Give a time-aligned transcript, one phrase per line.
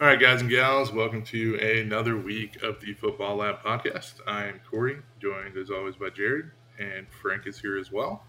[0.00, 4.14] All right, guys and gals, welcome to another week of the Football Lab podcast.
[4.26, 8.24] I am Corey, joined as always by Jared, and Frank is here as well.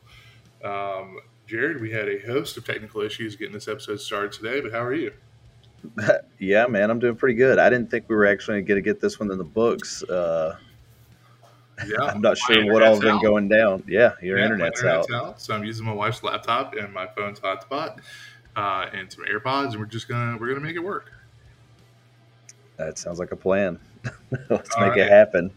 [0.66, 4.74] Um, Jared, we had a host of technical issues getting this episode started today, but
[4.74, 5.14] how are you?
[6.40, 7.58] yeah, man, I'm doing pretty good.
[7.58, 10.04] I didn't think we were actually going to get this one in the books.
[10.04, 10.58] Uh,
[11.88, 13.82] yeah, I'm not sure what all has been going down.
[13.88, 15.26] Yeah, your yeah, internet's, internet's out.
[15.26, 15.42] out.
[15.42, 18.00] So I'm using my wife's laptop and my phone's hotspot
[18.58, 21.14] uh, and some AirPods, and we're just gonna we're gonna make it work.
[22.78, 23.80] That sounds like a plan.
[24.50, 25.00] Let's All make right.
[25.00, 25.52] it happen.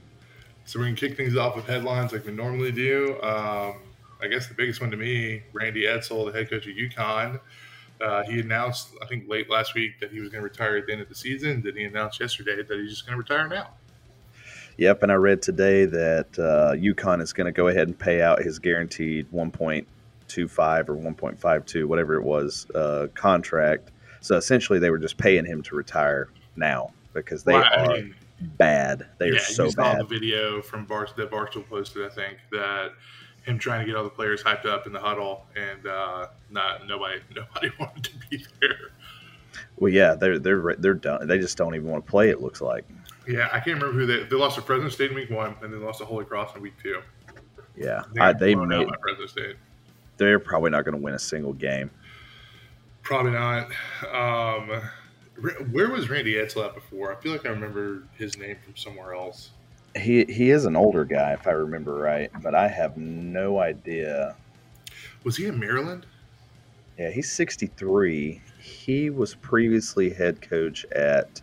[0.66, 3.20] So we're gonna kick things off with headlines like we normally do.
[3.22, 3.76] Um,
[4.20, 7.40] I guess the biggest one to me, Randy Edsall, the head coach of UConn.
[8.00, 10.86] Uh, he announced, I think, late last week that he was going to retire at
[10.86, 11.62] the end of the season.
[11.62, 13.70] Then he announced yesterday that he's just going to retire now.
[14.78, 18.20] Yep, and I read today that uh, UConn is going to go ahead and pay
[18.20, 19.86] out his guaranteed 1.25
[20.88, 23.90] or 1.52, whatever it was, uh, contract.
[24.20, 27.94] So essentially, they were just paying him to retire now because they well, are I
[27.94, 29.06] mean, bad.
[29.18, 30.00] They yeah, are so you saw bad.
[30.00, 32.92] the video from Bar- that Barstool posted, I think, that
[33.44, 36.86] him trying to get all the players hyped up in the huddle, and uh, not
[36.86, 38.90] nobody nobody wanted to be there.
[39.76, 41.26] Well, yeah, they're they're they're done.
[41.26, 42.30] They just don't even want to play.
[42.30, 42.84] It looks like.
[43.26, 45.72] Yeah, I can't remember who they they lost to Fresno State in week one, and
[45.72, 47.00] then lost to Holy Cross in week two.
[47.76, 49.56] Yeah, they, I, they made Fresno State.
[50.16, 51.90] They're probably not going to win a single game.
[53.02, 53.66] Probably not.
[54.12, 54.80] Um,
[55.36, 57.12] where was Randy Edsall at before?
[57.12, 59.50] I feel like I remember his name from somewhere else.
[59.96, 64.36] He he is an older guy, if I remember right, but I have no idea.
[65.22, 66.06] Was he in Maryland?
[66.98, 68.40] Yeah, he's 63.
[68.60, 71.42] He was previously head coach at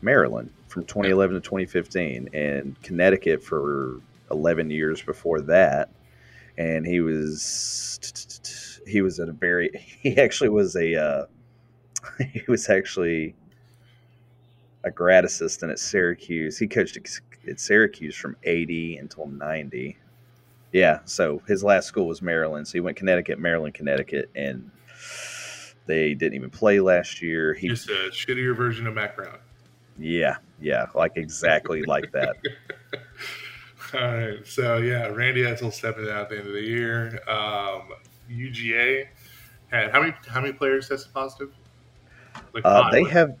[0.00, 5.90] Maryland from 2011 to 2015, and Connecticut for 11 years before that.
[6.56, 9.70] And he was he was at a very
[10.02, 11.26] he actually was a uh,
[12.32, 13.34] he was actually
[14.84, 16.58] a grad assistant at Syracuse.
[16.58, 16.98] He coached
[17.48, 19.96] at Syracuse from 80 until 90.
[20.72, 22.66] Yeah, so his last school was Maryland.
[22.66, 24.70] So he went Connecticut, Maryland, Connecticut, and
[25.86, 27.54] they didn't even play last year.
[27.54, 29.38] He, Just a shittier version of Mack Brown.
[29.98, 32.36] Yeah, yeah, like exactly like that.
[33.94, 37.20] All right, so yeah, Randy Edsall stepping out at the end of the year.
[37.28, 37.90] Um,
[38.28, 39.06] UGA
[39.70, 41.52] had how many how many players tested positive?
[42.54, 43.36] Like uh, they have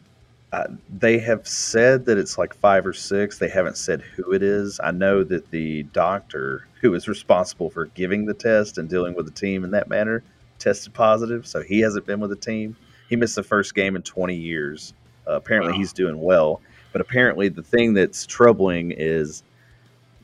[0.52, 3.38] uh, they have said that it's like five or six.
[3.38, 4.78] They haven't said who it is.
[4.82, 9.26] I know that the doctor who is responsible for giving the test and dealing with
[9.26, 10.22] the team in that manner
[10.58, 12.76] tested positive, so he hasn't been with the team.
[13.08, 14.94] He missed the first game in 20 years.
[15.26, 15.78] Uh, apparently, wow.
[15.78, 16.60] he's doing well,
[16.92, 19.42] but apparently, the thing that's troubling is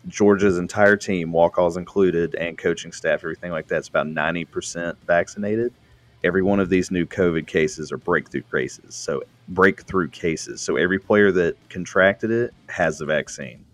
[0.09, 5.72] Georgia's entire team, walk-alls included, and coaching staff, everything like that's about 90% vaccinated
[6.25, 8.94] every one of these new COVID cases are breakthrough cases.
[8.94, 10.60] So breakthrough cases.
[10.60, 13.64] So every player that contracted it has the vaccine.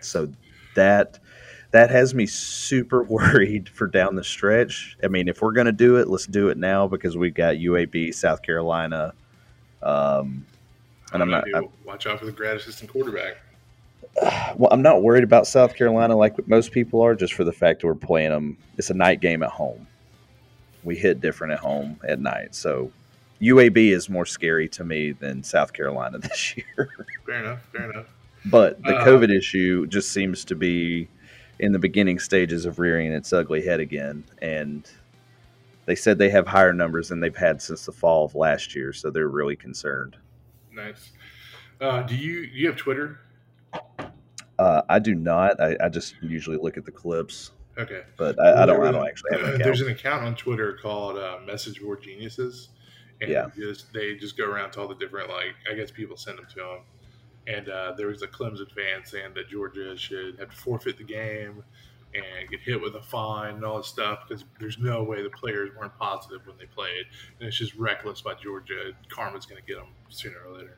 [0.00, 0.28] So
[0.76, 1.18] that
[1.72, 4.96] that has me super worried for down the stretch.
[5.02, 7.56] I mean, if we're going to do it, let's do it now because we've got
[7.56, 9.14] UAB, South Carolina.
[9.82, 10.46] Um,
[11.12, 11.44] and I'm not.
[11.54, 13.36] I'm, watch out for the grad assistant quarterback.
[14.56, 17.80] Well, I'm not worried about South Carolina like most people are, just for the fact
[17.80, 18.58] that we're playing them.
[18.76, 19.86] It's a night game at home
[20.84, 22.54] we hit different at home at night.
[22.54, 22.90] So
[23.40, 26.88] UAB is more scary to me than South Carolina this year.
[27.26, 27.60] fair enough.
[27.72, 28.06] Fair enough.
[28.44, 31.08] But the uh, COVID issue just seems to be
[31.58, 34.24] in the beginning stages of rearing its ugly head again.
[34.40, 34.88] And
[35.86, 38.92] they said they have higher numbers than they've had since the fall of last year.
[38.92, 40.16] So they're really concerned.
[40.72, 41.12] Nice.
[41.80, 43.20] Uh, do you do you have Twitter?
[44.58, 45.60] Uh, I do not.
[45.60, 47.50] I, I just usually look at the clips.
[47.78, 48.84] Okay, but I, I don't.
[48.84, 49.64] I don't actually have an account.
[49.64, 52.68] There's an account on Twitter called uh, Message Board Geniuses,
[53.20, 53.46] and yeah.
[53.56, 56.46] just they just go around to all the different like I guess people send them
[56.50, 56.78] to them,
[57.46, 61.04] and uh, there was a Clemson fan saying that Georgia should have to forfeit the
[61.04, 61.64] game
[62.14, 65.30] and get hit with a fine and all this stuff because there's no way the
[65.30, 67.06] players weren't positive when they played,
[67.38, 68.92] and it's just reckless by Georgia.
[69.08, 70.76] Karma's going to get them sooner or later.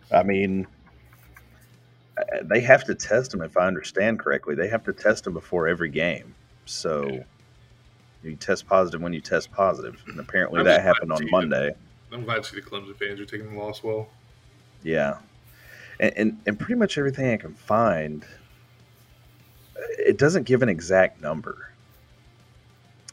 [0.12, 0.66] I mean,
[2.42, 4.54] they have to test them if I understand correctly.
[4.54, 6.34] They have to test them before every game.
[6.66, 7.24] So okay.
[8.22, 11.74] you test positive when you test positive, and apparently that happened on Monday.
[12.12, 14.08] I'm glad to see the Clemson fans are taking the loss well.
[14.82, 15.18] Yeah,
[16.00, 18.24] and, and and pretty much everything I can find,
[19.98, 21.72] it doesn't give an exact number.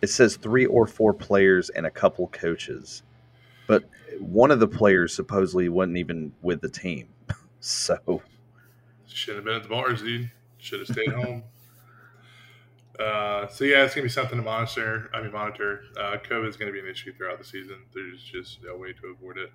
[0.01, 3.03] It says three or four players and a couple coaches,
[3.67, 3.83] but
[4.19, 7.07] one of the players supposedly wasn't even with the team.
[7.59, 8.21] so
[9.07, 10.31] should have been at the bars, dude.
[10.57, 11.43] Should have stayed home.
[12.99, 15.09] Uh, so yeah, it's gonna be something to monitor.
[15.13, 15.81] I mean, monitor.
[15.99, 17.75] Uh, COVID is gonna be an issue throughout the season.
[17.93, 19.51] There's just no way to avoid it.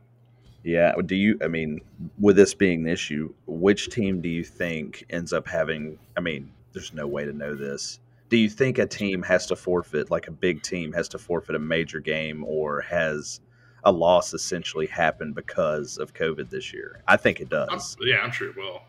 [0.63, 0.93] Yeah.
[1.07, 1.39] Do you?
[1.43, 1.81] I mean,
[2.19, 5.99] with this being an issue, which team do you think ends up having?
[6.17, 8.01] I mean, there's no way to know this.
[8.29, 11.57] Do you think a team has to forfeit, like a big team has to forfeit
[11.57, 13.41] a major game, or has
[13.85, 17.03] a loss essentially happened because of COVID this year?
[17.09, 17.97] I think it does.
[18.01, 18.83] I'm, yeah, I'm sure it will.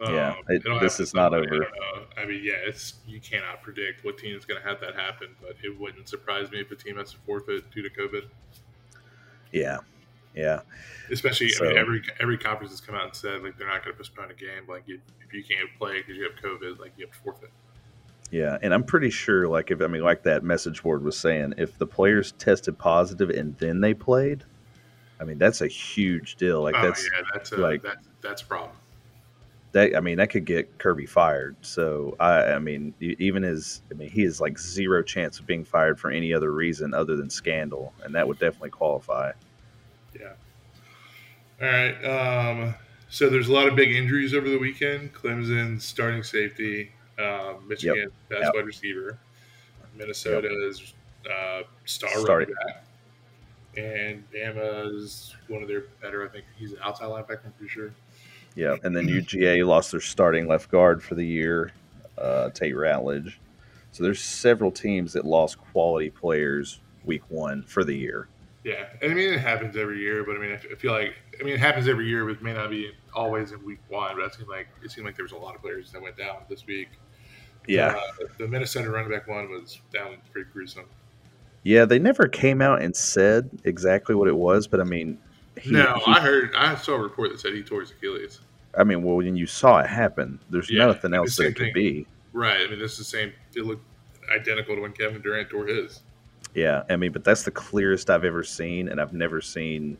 [0.00, 1.64] Yeah, um, it, this is not over.
[1.64, 4.94] Uh, I mean, yeah, it's you cannot predict what team is going to have that
[4.94, 8.26] happen, but it wouldn't surprise me if a team has to forfeit due to COVID.
[9.52, 9.78] Yeah,
[10.34, 10.60] yeah.
[11.10, 13.84] Especially, so, I mean, every every conference has come out and said like they're not
[13.84, 14.64] going to postpone a game.
[14.68, 17.50] Like if, if you can't play because you have COVID, like you have to forfeit.
[18.30, 21.54] Yeah, and I'm pretty sure, like if I mean, like that message board was saying,
[21.56, 24.44] if the players tested positive and then they played,
[25.18, 26.62] I mean, that's a huge deal.
[26.62, 28.76] Like oh, that's yeah, that's a, like that's that's a problem
[29.76, 31.54] that I mean that could get Kirby fired.
[31.60, 35.64] So I, I mean, even his, I mean, he has like zero chance of being
[35.64, 39.32] fired for any other reason other than scandal, and that would definitely qualify.
[40.18, 40.32] Yeah.
[41.60, 42.04] All right.
[42.04, 42.74] Um,
[43.10, 45.12] so there's a lot of big injuries over the weekend.
[45.12, 48.12] Clemson starting safety, uh, Michigan yep.
[48.30, 48.54] best yep.
[48.54, 49.18] wide receiver,
[49.94, 50.94] Minnesota's
[51.30, 52.84] uh, star running back,
[53.76, 56.24] and Bama's one of their better.
[56.24, 57.44] I think he's an outside linebacker.
[57.44, 57.92] I'm pretty sure.
[58.56, 61.72] Yeah, and then UGA lost their starting left guard for the year,
[62.16, 63.34] uh, Tate Ratledge.
[63.92, 68.28] So there's several teams that lost quality players week one for the year.
[68.64, 71.44] Yeah, and I mean it happens every year, but I mean I feel like I
[71.44, 74.16] mean it happens every year, but it may not be always in week one.
[74.16, 76.16] But it seemed like it seemed like there was a lot of players that went
[76.16, 76.88] down this week.
[77.68, 80.86] Yeah, uh, the Minnesota running back one was down pretty gruesome.
[81.62, 85.18] Yeah, they never came out and said exactly what it was, but I mean,
[85.60, 88.40] he, no, he, I heard I saw a report that said he tore his Achilles.
[88.76, 91.72] I mean, well, when you saw it happen, there's yeah, nothing else that it could
[91.72, 92.06] be.
[92.32, 92.60] Right.
[92.60, 93.32] I mean, this is the same.
[93.54, 93.84] It looked
[94.34, 96.02] identical to when Kevin Durant tore his.
[96.54, 99.98] Yeah, I mean, but that's the clearest I've ever seen, and I've never seen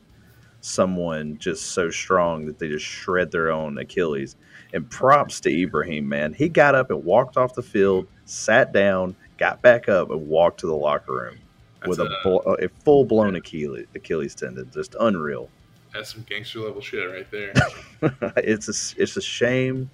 [0.61, 4.35] someone just so strong that they just shred their own Achilles.
[4.73, 6.33] And props to Ibrahim, man.
[6.33, 10.59] He got up and walked off the field, sat down, got back up, and walked
[10.61, 11.37] to the locker room
[11.85, 14.69] with a, a, a full blown Achilles, Achilles tendon.
[14.73, 15.49] Just unreal.
[15.97, 17.53] That's some gangster level shit right there.
[18.37, 19.89] it's a, it's a shame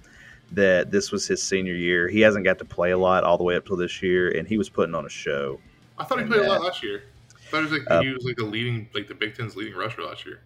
[0.52, 2.10] that this was his senior year.
[2.10, 4.46] He hasn't got to play a lot all the way up till this year, and
[4.46, 5.60] he was putting on a show.
[5.98, 7.04] I thought he played that, a lot last year.
[7.32, 9.56] I thought he was like uh, he was like the leading like the Big Ten's
[9.56, 10.42] leading rusher last year.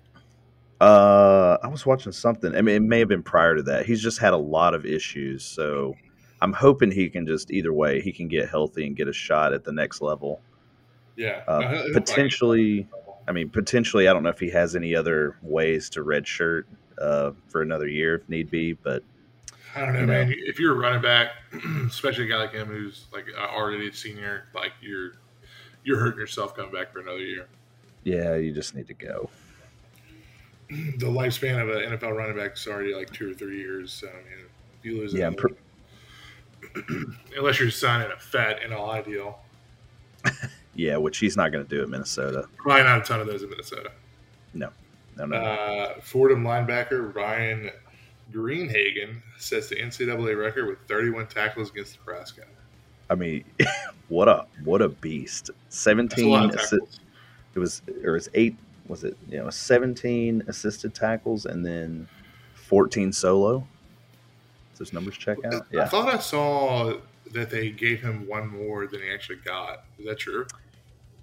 [0.80, 2.56] Uh, I was watching something.
[2.56, 3.88] I mean, it may have been prior to that.
[3.88, 5.95] He's just had a lot of issues, so
[6.39, 9.53] I'm hoping he can just either way he can get healthy and get a shot
[9.53, 10.39] at the next level.
[11.15, 12.88] Yeah, uh, potentially.
[13.27, 16.63] I mean, potentially, I don't know if he has any other ways to redshirt
[17.00, 19.03] uh, for another year if need be, but
[19.75, 20.33] I don't know, you know, man.
[20.35, 21.31] If you're a running back,
[21.88, 25.13] especially a guy like him who's like already a senior, like you're
[25.83, 27.47] you're hurting yourself coming back for another year.
[28.03, 29.29] Yeah, you just need to go.
[30.69, 33.94] The lifespan of an NFL running back is already like two or three years.
[33.94, 34.47] So I mean,
[34.77, 35.56] if you lose, yeah, per-
[37.38, 39.39] unless you're signing a fat NIL deal.
[40.77, 42.48] Yeah, which he's not going to do at Minnesota.
[42.55, 43.91] Probably not a ton of those in Minnesota.
[44.53, 44.69] No,
[45.17, 45.36] no, no.
[45.36, 47.72] Uh, Fordham linebacker Ryan
[48.31, 52.43] Greenhagen sets the NCAA record with 31 tackles against Nebraska.
[53.10, 53.43] I mean,
[54.10, 55.50] what a what a beast!
[55.69, 56.34] Seventeen.
[56.36, 57.00] A assi-
[57.55, 58.55] it was or it's eight.
[58.88, 62.07] Was it you know seventeen assisted tackles and then
[62.53, 63.65] fourteen solo?
[64.72, 65.65] Does those numbers check out?
[65.72, 65.84] Yeah.
[65.84, 66.98] I thought I saw
[67.34, 69.86] that they gave him one more than he actually got.
[69.98, 70.46] Is that true?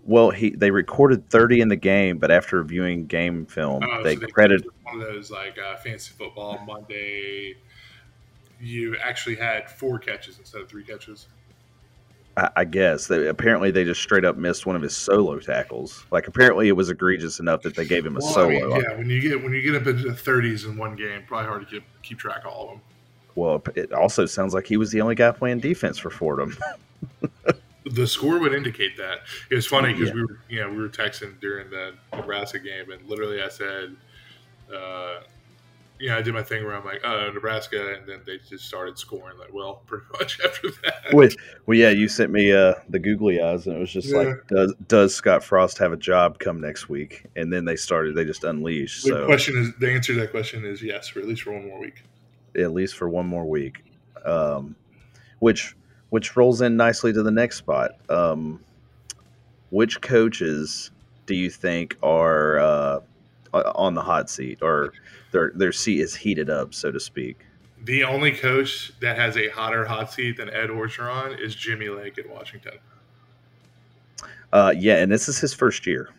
[0.06, 4.14] Well, he they recorded 30 in the game, but after viewing game film, oh, they,
[4.14, 7.56] so they credited one of those like uh, fantasy football Monday.
[8.60, 11.26] You actually had four catches instead of three catches.
[12.36, 16.04] I, I guess they, apparently they just straight up missed one of his solo tackles.
[16.10, 18.48] Like apparently it was egregious enough that they gave him a well, solo.
[18.48, 20.96] I mean, yeah, when you get when you get up into the 30s in one
[20.96, 22.80] game, probably hard to keep keep track of all of them.
[23.36, 26.56] Well, it also sounds like he was the only guy playing defense for Fordham.
[27.84, 29.20] the score would indicate that.
[29.50, 30.14] It was funny because yeah.
[30.14, 33.96] we were, you know, we were texting during the Nebraska game, and literally I said,
[34.74, 35.20] uh,
[36.00, 38.64] you know, I did my thing where I'm like, oh, Nebraska, and then they just
[38.64, 39.38] started scoring.
[39.38, 41.14] Like, well, pretty much after that.
[41.14, 41.36] With,
[41.66, 44.18] well, yeah, you sent me uh, the googly eyes, and it was just yeah.
[44.18, 47.26] like, does does Scott Frost have a job come next week?
[47.36, 49.04] And then they started, they just unleashed.
[49.04, 49.26] The so.
[49.26, 51.78] question is, the answer to that question is yes, for at least for one more
[51.78, 52.02] week.
[52.56, 53.84] At least for one more week,
[54.24, 54.76] um,
[55.40, 55.76] which
[56.14, 57.96] which rolls in nicely to the next spot.
[58.08, 58.60] Um,
[59.70, 60.92] which coaches
[61.26, 63.00] do you think are uh,
[63.52, 64.92] on the hot seat, or
[65.32, 67.40] their their seat is heated up, so to speak?
[67.82, 72.16] The only coach that has a hotter hot seat than Ed Orgeron is Jimmy Lake
[72.16, 72.74] at Washington.
[74.52, 76.10] Uh, yeah, and this is his first year.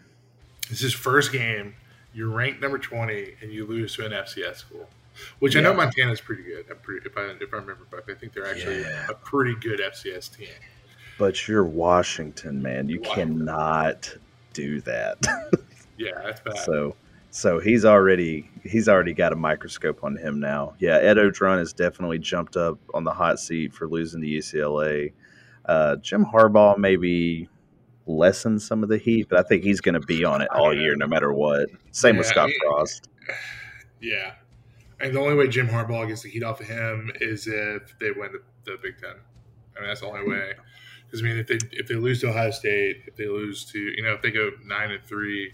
[0.63, 1.73] This is his first game.
[2.13, 4.89] You're ranked number 20, and you lose to an FCS school,
[5.39, 5.61] which yeah.
[5.61, 6.65] I know Montana's pretty good.
[6.81, 9.07] Pretty, if, I, if I remember correctly, I think they're actually yeah.
[9.09, 10.47] a pretty good FCS team.
[11.17, 12.89] But you're Washington, man.
[12.89, 13.39] You Washington.
[13.39, 14.17] cannot
[14.53, 15.17] do that.
[15.97, 16.57] yeah, that's bad.
[16.59, 16.95] So
[17.35, 20.73] so he's already he's already got a microscope on him now.
[20.79, 25.11] Yeah, Ed Orgeron has definitely jumped up on the hot seat for losing to UCLA.
[25.65, 27.49] Uh, Jim Harbaugh maybe
[28.07, 30.73] lessen some of the heat, but I think he's going to be on it all
[30.73, 31.67] year, no matter what.
[31.91, 33.09] Same yeah, with Scott Frost.
[34.01, 34.33] Yeah,
[34.99, 38.11] and the only way Jim Harbaugh gets the heat off of him is if they
[38.11, 39.15] win the, the Big Ten.
[39.75, 40.53] I mean, that's the only way.
[41.05, 43.79] Because I mean, if they if they lose to Ohio State, if they lose to
[43.79, 45.53] you know if they go nine and three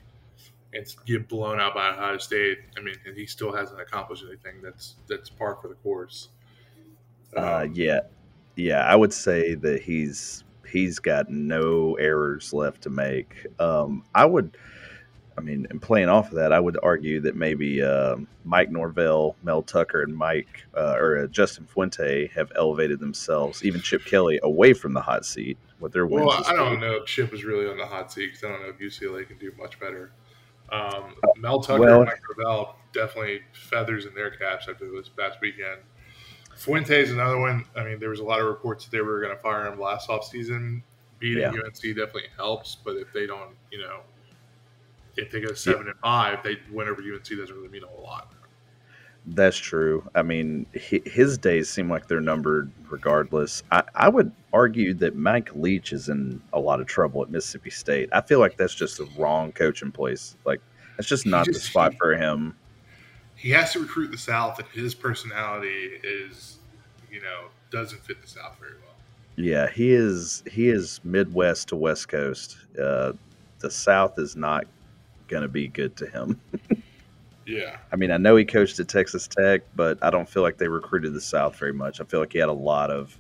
[0.73, 2.59] and get blown out by Ohio State.
[2.77, 4.61] I mean, and he still hasn't accomplished anything.
[4.61, 6.29] That's that's par for the course.
[7.35, 8.01] Uh, um, yeah,
[8.55, 13.45] yeah, I would say that he's he's got no errors left to make.
[13.59, 14.57] Um, I would,
[15.41, 19.35] I mean, and playing off of that, I would argue that maybe uh, Mike Norvell,
[19.41, 24.39] Mel Tucker, and Mike uh, or uh, Justin Fuente have elevated themselves, even Chip Kelly,
[24.43, 26.27] away from the hot seat with their wins.
[26.27, 28.61] Well, I don't know if Chip is really on the hot seat because I don't
[28.61, 30.11] know if UCLA can do much better.
[30.71, 35.39] Um, Mel Tucker well, and Mike Norvell definitely feathers in their caps after this past
[35.41, 35.81] weekend.
[36.55, 37.65] Fuente is another one.
[37.75, 39.79] I mean, there was a lot of reports that they were going to fire him
[39.79, 40.83] last offseason.
[41.17, 41.49] Beating yeah.
[41.49, 44.01] UNC definitely helps, but if they don't, you know,
[45.17, 45.91] if they go seven yeah.
[45.91, 48.33] and five, they win over UNC doesn't really mean a whole lot.
[49.27, 50.09] That's true.
[50.15, 53.61] I mean, his days seem like they're numbered regardless.
[53.71, 57.69] I, I, would argue that Mike Leach is in a lot of trouble at Mississippi
[57.69, 58.09] State.
[58.13, 60.35] I feel like that's just the wrong coaching place.
[60.43, 60.59] Like,
[60.97, 62.55] that's just not just, the spot for him.
[63.35, 66.57] He has to recruit the South, and his personality is,
[67.11, 68.95] you know, doesn't fit the South very well.
[69.35, 70.43] Yeah, he is.
[70.49, 72.57] He is Midwest to West Coast.
[72.81, 73.13] Uh,
[73.59, 74.65] the South is not
[75.31, 76.39] going to be good to him.
[77.45, 77.77] Yeah.
[77.91, 80.67] I mean, I know he coached at Texas Tech, but I don't feel like they
[80.67, 81.99] recruited the South very much.
[81.99, 83.17] I feel like he had a lot of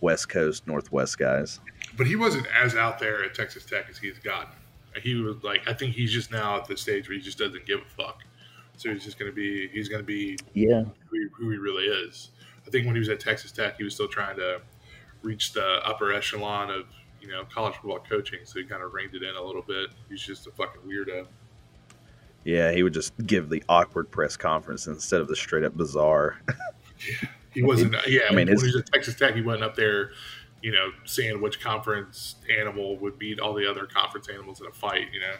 [0.00, 1.60] West Coast, Northwest guys.
[1.96, 4.52] But he wasn't as out there at Texas Tech as he's gotten.
[5.02, 7.66] He was like, I think he's just now at the stage where he just doesn't
[7.66, 8.22] give a fuck.
[8.76, 11.56] So he's just going to be, he's going to be, yeah, who he, who he
[11.56, 12.30] really is.
[12.66, 14.60] I think when he was at Texas Tech, he was still trying to
[15.22, 16.86] reach the upper echelon of
[17.24, 19.90] you know college football coaching, so he kind of reined it in a little bit.
[20.08, 21.26] He's just a fucking weirdo.
[22.44, 26.38] Yeah, he would just give the awkward press conference instead of the straight up bizarre.
[26.48, 27.94] yeah, he wasn't.
[28.06, 30.10] Yeah, I mean, when he was at Texas Tech, he went up there,
[30.62, 34.72] you know, saying which conference animal would beat all the other conference animals in a
[34.72, 35.06] fight.
[35.12, 35.34] You know.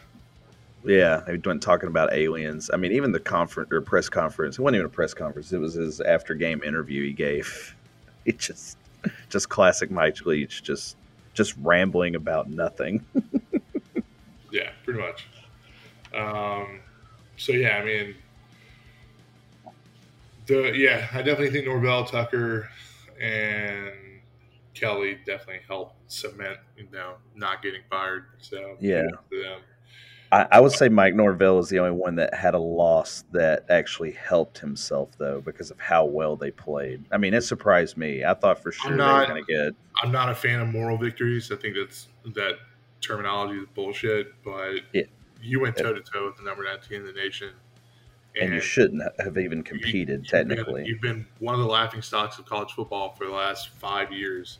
[0.85, 2.69] Yeah, he went talking about aliens.
[2.71, 4.59] I mean, even the conference or press conference.
[4.59, 5.51] It wasn't even a press conference.
[5.51, 7.75] It was his after game interview he gave.
[8.25, 8.79] It just,
[9.29, 10.97] just classic Mike Leach, just,
[11.35, 13.05] just rambling about nothing.
[14.51, 15.27] yeah, pretty much.
[16.15, 16.79] Um,
[17.37, 18.15] so yeah, I mean,
[20.47, 22.69] the yeah, I definitely think Norvell, Tucker,
[23.21, 23.91] and
[24.73, 28.25] Kelly definitely helped cement, you know, not getting fired.
[28.39, 29.03] So yeah,
[30.35, 33.65] I, I, would say Mike Norvell is the only one that had a loss that
[33.69, 37.05] actually helped himself though, because of how well they played.
[37.11, 38.23] I mean, it surprised me.
[38.23, 39.75] I thought for sure not, they were going to get.
[40.03, 41.51] I'm not a fan of moral victories.
[41.51, 42.53] I think that's that
[43.01, 44.81] terminology is bullshit, but.
[44.93, 45.03] Yeah
[45.45, 47.49] you went toe to toe with the number 19 in the nation.
[48.35, 50.85] And, and you shouldn't have even competed, you, technically.
[50.85, 53.69] You've been, you've been one of the laughing stocks of college football for the last
[53.69, 54.59] five years.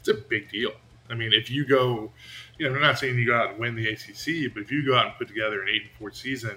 [0.00, 0.72] It's a big deal.
[1.08, 2.12] I mean, if you go,
[2.58, 4.86] you know, I'm not saying you go out and win the ACC, but if you
[4.86, 6.56] go out and put together an eight and four season,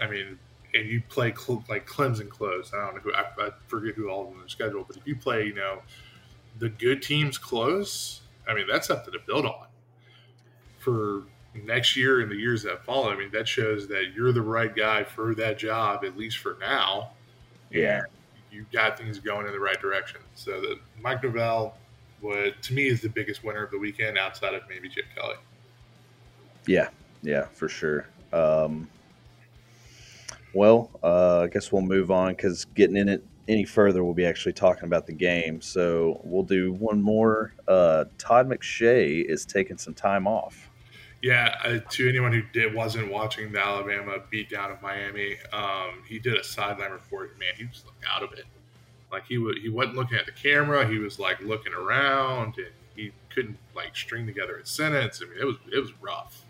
[0.00, 0.38] I mean,
[0.74, 2.72] and you play cl- like Clemson close.
[2.74, 5.06] I don't know who I, I forget who all of them are scheduled, but if
[5.06, 5.82] you play, you know,
[6.58, 9.66] the good teams close, I mean, that's something to build on
[10.78, 11.22] for
[11.54, 14.74] next year and the years that follow, I mean, that shows that you're the right
[14.74, 17.10] guy for that job, at least for now.
[17.70, 18.02] Yeah.
[18.50, 20.20] You got things going in the right direction.
[20.34, 21.76] So the Mike Norvell,
[22.24, 25.36] what to me is the biggest winner of the weekend outside of maybe Chip Kelly.
[26.66, 26.88] Yeah,
[27.22, 28.08] yeah, for sure.
[28.32, 28.88] Um,
[30.54, 34.24] well, uh, I guess we'll move on because getting in it any further, we'll be
[34.24, 35.60] actually talking about the game.
[35.60, 37.52] So we'll do one more.
[37.68, 40.70] Uh, Todd McShay is taking some time off.
[41.22, 46.18] Yeah, uh, to anyone who did wasn't watching the Alabama beatdown of Miami, um, he
[46.18, 47.38] did a sideline report.
[47.38, 48.44] Man, he was out of it.
[49.14, 50.86] Like he was, he wasn't looking at the camera.
[50.86, 52.66] He was like looking around, and
[52.96, 55.22] he couldn't like string together a sentence.
[55.24, 56.44] I mean, it was it was rough.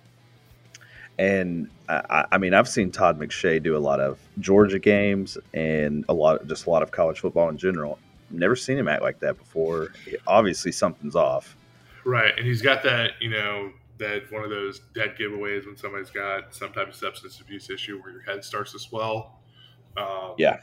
[1.18, 6.04] And I, I, mean, I've seen Todd McShay do a lot of Georgia games and
[6.09, 8.00] a lot, just a lot of college football in general.
[8.30, 9.92] Never seen him act like that before.
[10.26, 11.56] Obviously, something's off.
[12.04, 16.11] Right, and he's got that, you know, that one of those dead giveaways when somebody's
[16.11, 19.38] got some type of substance abuse issue where your head starts to swell.
[19.97, 20.59] Um, yeah,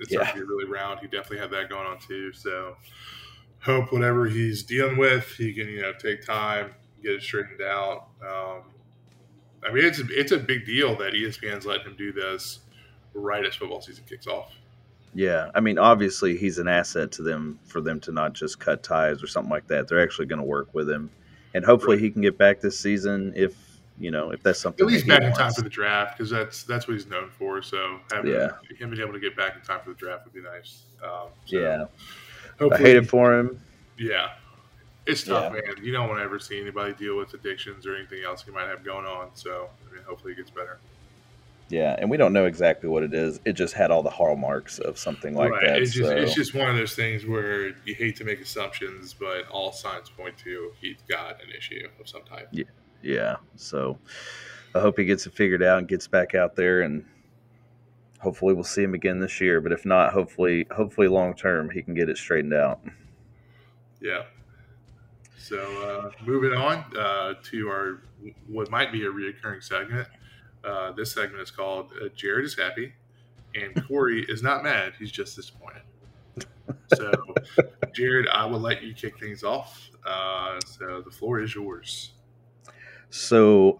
[0.00, 0.32] it starts yeah.
[0.32, 1.00] to get really round.
[1.00, 2.32] He definitely had that going on too.
[2.32, 2.76] So,
[3.60, 8.08] hope whatever he's dealing with, he can you know take time, get it straightened out.
[8.22, 8.62] Um,
[9.64, 12.60] I mean, it's a, it's a big deal that ESPN's letting him do this
[13.14, 14.52] right as football season kicks off.
[15.14, 18.82] Yeah, I mean, obviously he's an asset to them for them to not just cut
[18.82, 19.88] ties or something like that.
[19.88, 21.10] They're actually going to work with him,
[21.54, 22.02] and hopefully right.
[22.02, 23.56] he can get back this season if
[23.98, 24.84] you know if that's something.
[24.84, 27.62] At least back in time for the draft because that's that's what he's known for.
[27.62, 28.50] So having yeah.
[28.78, 30.82] him being able to get back in time for the draft would be nice.
[31.02, 31.84] Um, so yeah,
[32.60, 33.60] I hate it for him.
[33.98, 34.30] Yeah,
[35.06, 35.60] it's tough, yeah.
[35.74, 35.84] man.
[35.84, 38.68] You don't want to ever see anybody deal with addictions or anything else he might
[38.68, 39.30] have going on.
[39.34, 40.78] So, I mean, hopefully it gets better.
[41.68, 43.40] Yeah, and we don't know exactly what it is.
[43.44, 45.66] It just had all the hallmarks of something like right.
[45.66, 45.82] that.
[45.82, 46.16] It's just, so.
[46.16, 50.08] it's just one of those things where you hate to make assumptions, but all signs
[50.08, 52.48] point to he's got an issue of some type.
[52.52, 52.64] Yeah,
[53.06, 53.36] yeah.
[53.56, 53.98] So
[54.74, 57.04] I hope he gets it figured out and gets back out there, and
[58.20, 59.60] hopefully we'll see him again this year.
[59.60, 62.80] But if not, hopefully, hopefully long term he can get it straightened out.
[64.00, 64.24] Yeah,
[65.46, 68.02] so uh, moving on uh, to our
[68.48, 70.08] what might be a reoccurring segment.
[70.64, 72.92] Uh, this segment is called uh, "Jared is happy,"
[73.54, 74.94] and Corey is not mad.
[74.98, 75.82] He's just disappointed.
[76.96, 77.12] So,
[77.94, 79.88] Jared, I will let you kick things off.
[80.04, 82.14] Uh, so the floor is yours.
[83.10, 83.78] So,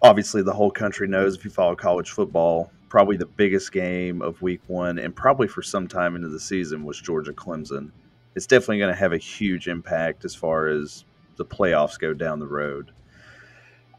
[0.00, 4.40] obviously, the whole country knows if you follow college football, probably the biggest game of
[4.42, 7.90] Week One, and probably for some time into the season, was Georgia Clemson
[8.34, 11.04] it's definitely going to have a huge impact as far as
[11.36, 12.90] the playoffs go down the road.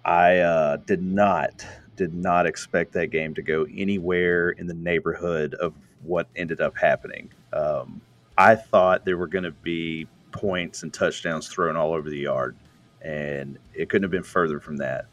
[0.05, 1.65] I uh, did not
[1.95, 6.75] did not expect that game to go anywhere in the neighborhood of what ended up
[6.75, 7.31] happening.
[7.53, 8.01] Um,
[8.35, 12.55] I thought there were going to be points and touchdowns thrown all over the yard,
[13.03, 15.05] and it couldn't have been further from that.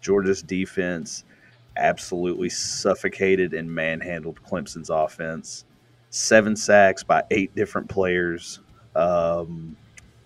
[0.00, 1.24] Georgia's defense
[1.76, 5.64] absolutely suffocated and manhandled Clemson's offense
[6.10, 8.60] seven sacks by eight different players.
[8.94, 9.76] Um,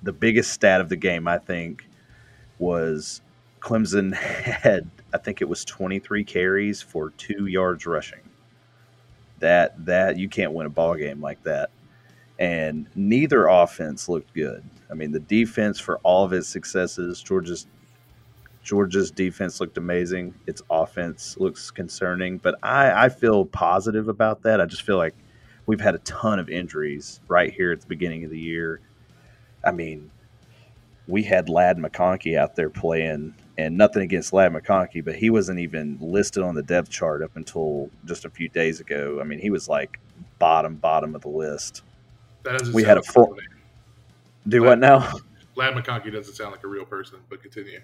[0.02, 1.86] the biggest stat of the game, I think,
[2.58, 3.20] was
[3.60, 8.20] Clemson had, I think it was 23 carries for two yards rushing.
[9.40, 11.70] That that you can't win a ball game like that.
[12.38, 14.64] And neither offense looked good.
[14.94, 17.66] I mean, the defense for all of its successes, Georgia's
[18.62, 20.34] Georgia's defense looked amazing.
[20.46, 24.60] Its offense looks concerning, but I, I feel positive about that.
[24.60, 25.16] I just feel like
[25.66, 28.80] we've had a ton of injuries right here at the beginning of the year.
[29.64, 30.12] I mean,
[31.08, 35.58] we had Ladd McConkey out there playing, and nothing against Ladd McConkey, but he wasn't
[35.58, 39.18] even listed on the depth chart up until just a few days ago.
[39.20, 39.98] I mean, he was like
[40.38, 41.82] bottom bottom of the list.
[42.72, 43.36] we had a full.
[44.46, 45.10] Do what now?
[45.56, 47.80] Ladd McConkey doesn't sound like a real person, but continue.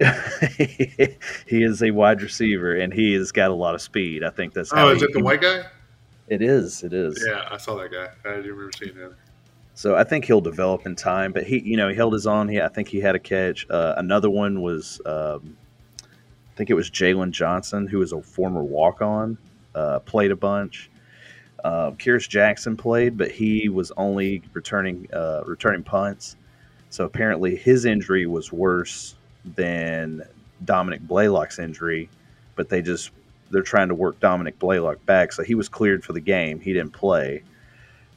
[0.00, 4.24] he is a wide receiver, and he has got a lot of speed.
[4.24, 4.72] I think that's.
[4.72, 5.64] Oh, is he, it the white guy?
[6.28, 6.82] It is.
[6.82, 7.24] It is.
[7.26, 8.08] Yeah, I saw that guy.
[8.28, 9.14] I do remember seeing him.
[9.74, 12.48] So I think he'll develop in time, but he, you know, he held his own.
[12.48, 13.68] He, I think he had a catch.
[13.68, 15.56] Uh, another one was, um,
[16.02, 19.36] I think it was Jalen Johnson, who was a former walk-on,
[19.74, 20.90] uh, played a bunch.
[21.64, 26.36] Uh, Kearis Jackson played, but he was only returning uh, returning punts.
[26.90, 29.16] So apparently his injury was worse
[29.56, 30.22] than
[30.64, 32.10] Dominick Blaylock's injury,
[32.54, 33.10] but they just
[33.50, 35.32] they're trying to work Dominick Blaylock back.
[35.32, 36.60] So he was cleared for the game.
[36.60, 37.42] He didn't play.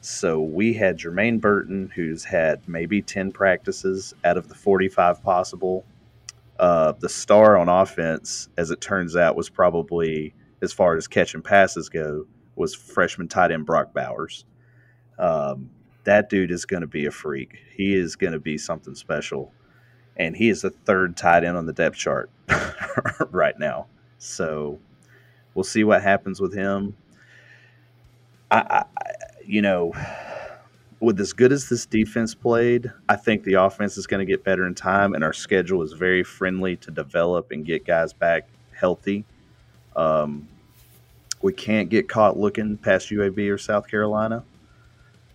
[0.00, 5.84] So we had Jermaine Burton, who's had maybe 10 practices out of the 45 possible.
[6.58, 11.42] Uh, the star on offense, as it turns out, was probably, as far as catching
[11.42, 12.26] passes go,
[12.58, 14.44] was freshman tight end Brock Bowers.
[15.18, 15.70] Um,
[16.04, 17.58] that dude is going to be a freak.
[17.74, 19.52] He is going to be something special.
[20.16, 22.30] And he is the third tight end on the depth chart
[23.30, 23.86] right now.
[24.18, 24.78] So
[25.58, 26.96] We'll see what happens with him.
[28.48, 28.84] I, I,
[29.44, 29.92] you know,
[31.00, 34.44] with as good as this defense played, I think the offense is going to get
[34.44, 38.48] better in time, and our schedule is very friendly to develop and get guys back
[38.72, 39.24] healthy.
[39.96, 40.48] Um,
[41.42, 44.44] we can't get caught looking past UAB or South Carolina.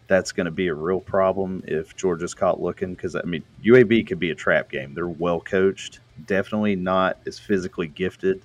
[0.07, 4.05] That's going to be a real problem if Georgia's caught looking because I mean UAB
[4.07, 4.93] could be a trap game.
[4.93, 8.43] They're well coached, definitely not as physically gifted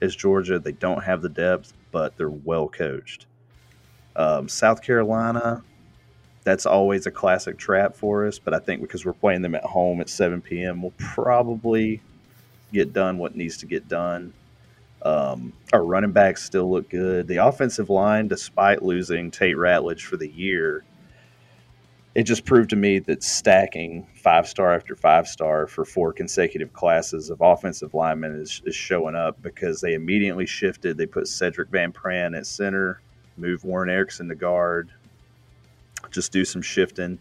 [0.00, 0.58] as Georgia.
[0.58, 3.26] They don't have the depth, but they're well coached.
[4.16, 5.62] Um, South Carolina,
[6.44, 8.38] that's always a classic trap for us.
[8.38, 12.00] But I think because we're playing them at home at 7 p.m., we'll probably
[12.72, 14.32] get done what needs to get done.
[15.02, 17.28] Um, our running backs still look good.
[17.28, 20.84] The offensive line, despite losing Tate Ratledge for the year,
[22.14, 26.72] it just proved to me that stacking five star after five star for four consecutive
[26.72, 30.96] classes of offensive linemen is, is showing up because they immediately shifted.
[30.96, 33.00] They put Sedrick Van Pran at center,
[33.36, 34.90] move Warren Ericson to guard,
[36.10, 37.18] just do some shifting.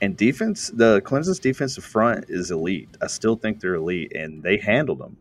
[0.00, 2.88] And defense, the Clemson's defensive front is elite.
[3.00, 5.16] I still think they're elite, and they handled them.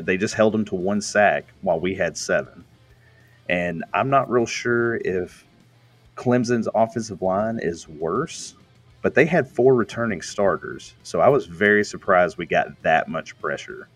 [0.00, 2.64] They just held them to one sack while we had seven.
[3.48, 5.44] And I'm not real sure if
[6.16, 8.54] Clemson's offensive line is worse,
[9.02, 10.94] but they had four returning starters.
[11.02, 13.88] So I was very surprised we got that much pressure.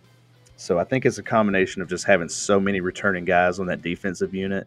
[0.57, 3.81] So I think it's a combination of just having so many returning guys on that
[3.81, 4.67] defensive unit.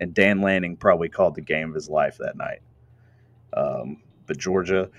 [0.00, 2.60] And Dan Lanning probably called the game of his life that night.
[3.52, 4.90] Um, but Georgia,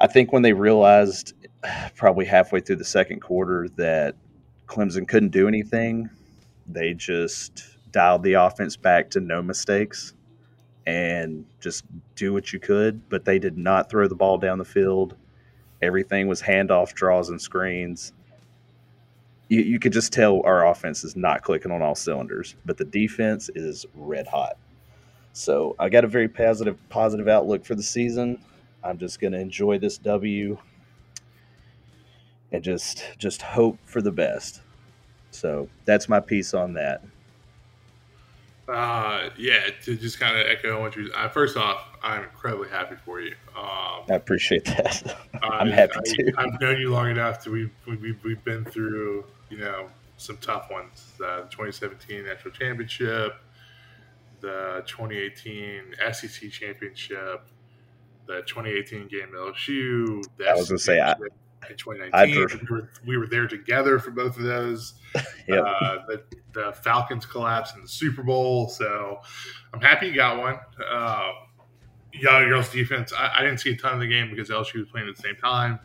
[0.00, 1.34] I think when they realized
[1.96, 4.16] probably halfway through the second quarter that
[4.66, 6.08] Clemson couldn't do anything,
[6.66, 10.14] they just dialed the offense back to no mistakes
[10.86, 11.84] and just
[12.16, 13.08] do what you could.
[13.08, 15.14] But they did not throw the ball down the field.
[15.80, 18.12] Everything was handoff, draws, and screens.
[19.48, 22.84] You, you could just tell our offense is not clicking on all cylinders, but the
[22.84, 24.56] defense is red hot.
[25.32, 28.38] So I got a very positive positive outlook for the season.
[28.84, 30.58] I'm just going to enjoy this W
[32.52, 34.60] and just just hope for the best.
[35.30, 37.02] So that's my piece on that.
[38.68, 41.10] Uh, yeah, to just kind of echo what you.
[41.14, 43.34] Uh, first off, I'm incredibly happy for you.
[43.56, 45.16] Um, I appreciate that.
[45.42, 46.32] I'm happy I, too.
[46.38, 50.70] I've known you long enough to we've we've we've been through you know some tough
[50.70, 51.12] ones.
[51.18, 53.34] The 2017 National Championship,
[54.40, 57.42] the 2018 SEC Championship,
[58.26, 60.22] the 2018 game at LSU.
[60.36, 61.14] The I was going to say I,
[61.70, 62.60] in 2019.
[62.68, 64.94] We were, we were there together for both of those.
[65.48, 65.64] yep.
[65.64, 66.22] Uh, the,
[66.52, 69.20] the, Falcons collapse in the Super Bowl, so
[69.72, 70.58] I'm happy you got one.
[70.90, 71.32] Uh,
[72.12, 73.12] y'all, y'all's defense.
[73.12, 75.22] I, I, didn't see a ton of the game because LSU was playing at the
[75.22, 75.80] same time.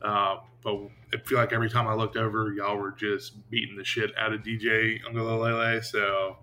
[0.00, 0.76] Uh, but
[1.12, 4.32] I feel like every time I looked over, y'all were just beating the shit out
[4.32, 5.84] of DJ Uiagalelei.
[5.84, 6.38] So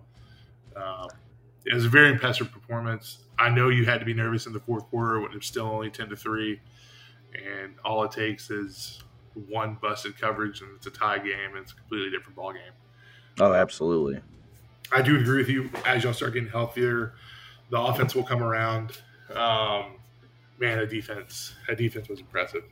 [0.76, 1.08] uh,
[1.64, 3.18] it was a very impressive performance.
[3.38, 5.90] I know you had to be nervous in the fourth quarter when it's still only
[5.90, 6.60] ten to three
[7.34, 9.02] and all it takes is
[9.48, 12.72] one busted coverage and it's a tie game and it's a completely different ball game.
[13.38, 14.20] Oh, absolutely.
[14.92, 15.70] I do agree with you.
[15.84, 17.14] As y'all start getting healthier,
[17.70, 18.98] the offense will come around.
[19.34, 19.98] Um,
[20.58, 22.64] man, a defense, a defense was impressive.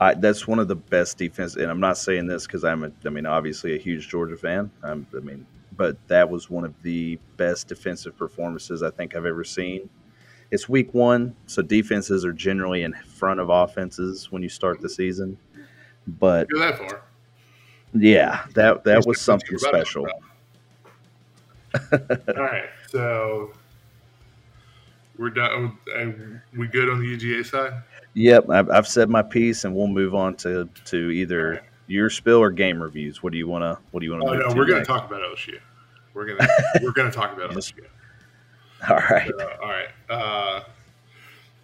[0.00, 2.92] I, that's one of the best defense, and I'm not saying this because I'm, a,
[3.06, 4.70] I mean, obviously a huge Georgia fan.
[4.82, 9.24] I'm, I mean, but that was one of the best defensive performances I think I've
[9.24, 9.88] ever seen
[10.54, 14.88] it's week one, so defenses are generally in front of offenses when you start the
[14.88, 15.36] season.
[16.06, 17.02] But Go that far.
[17.92, 20.06] Yeah, that that was something special.
[21.92, 21.98] All
[22.36, 23.50] right, so
[25.18, 25.76] we're done.
[25.92, 26.12] Uh,
[26.56, 27.82] we good on the UGA side?
[28.14, 31.62] Yep, I've, I've said my piece, and we'll move on to to either right.
[31.88, 33.24] your spill or game reviews.
[33.24, 33.76] What do you want to?
[33.90, 34.30] What do you want to?
[34.30, 35.58] Oh no, we're going to talk about LSU.
[36.14, 36.48] We're gonna
[36.80, 37.84] we're gonna talk about LSU.
[38.90, 39.30] All right.
[39.30, 39.88] Uh, all right.
[40.10, 40.64] Uh,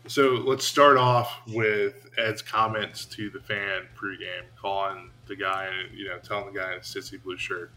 [0.06, 6.08] so let's start off with Ed's comments to the fan pregame, calling the guy, you
[6.08, 7.72] know, telling the guy in a sissy blue shirt,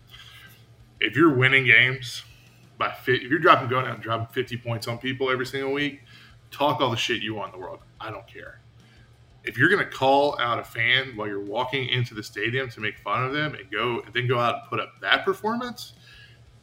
[1.01, 2.23] if you're winning games
[2.77, 6.01] by if you're dropping going out and dropping 50 points on people every single week,
[6.49, 7.79] talk all the shit you want in the world.
[7.99, 8.62] I don't care.
[9.43, 12.79] If you're going to call out a fan while you're walking into the stadium to
[12.79, 15.93] make fun of them and go, and then go out and put up that performance,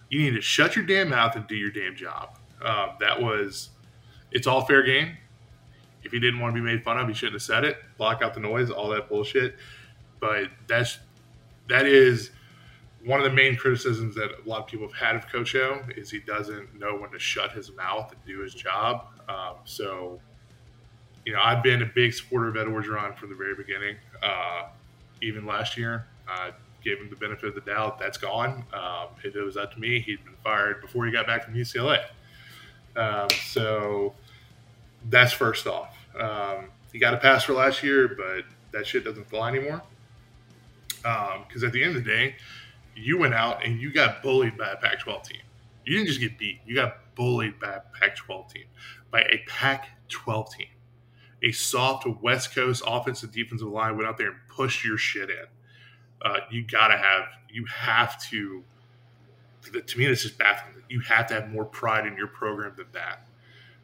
[0.09, 2.40] you need to shut your damn mouth and do your damn job.
[2.63, 3.71] Uh, that was,
[4.31, 5.17] it's all fair game.
[6.03, 7.77] If he didn't want to be made fun of, he shouldn't have said it.
[7.99, 9.57] Block out the noise, all that bullshit.
[10.19, 10.99] But that's
[11.69, 12.31] that is
[13.05, 15.83] one of the main criticisms that a lot of people have had of Coach O
[15.97, 19.07] is he doesn't know when to shut his mouth and do his job.
[19.29, 20.21] Um, so,
[21.25, 23.97] you know, I've been a big supporter of Ed Orgeron from the very beginning.
[24.23, 24.69] Uh,
[25.23, 26.51] even last year, I
[26.85, 27.99] gave him the benefit of the doubt.
[27.99, 28.65] That's gone.
[28.75, 31.55] Um, if it was up to me, he'd been fired before he got back from
[31.55, 32.05] UCLA.
[32.97, 34.15] Um, so
[35.09, 35.97] that's first off.
[36.19, 39.83] Um, he got a pass for last year, but that shit doesn't fly anymore.
[41.05, 42.35] Um because um, at the end of the day,
[42.95, 45.41] you went out and you got bullied by a Pac 12 team.
[45.85, 48.65] You didn't just get beat, you got bullied by a Pac 12 team,
[49.11, 50.67] by a Pac 12 team.
[51.43, 55.47] A soft West Coast offensive defensive line went out there and pushed your shit in.
[56.23, 58.63] Uh, you gotta have, you have to
[59.63, 60.83] to me, this is baffling.
[60.89, 63.27] You have to have more pride in your program than that.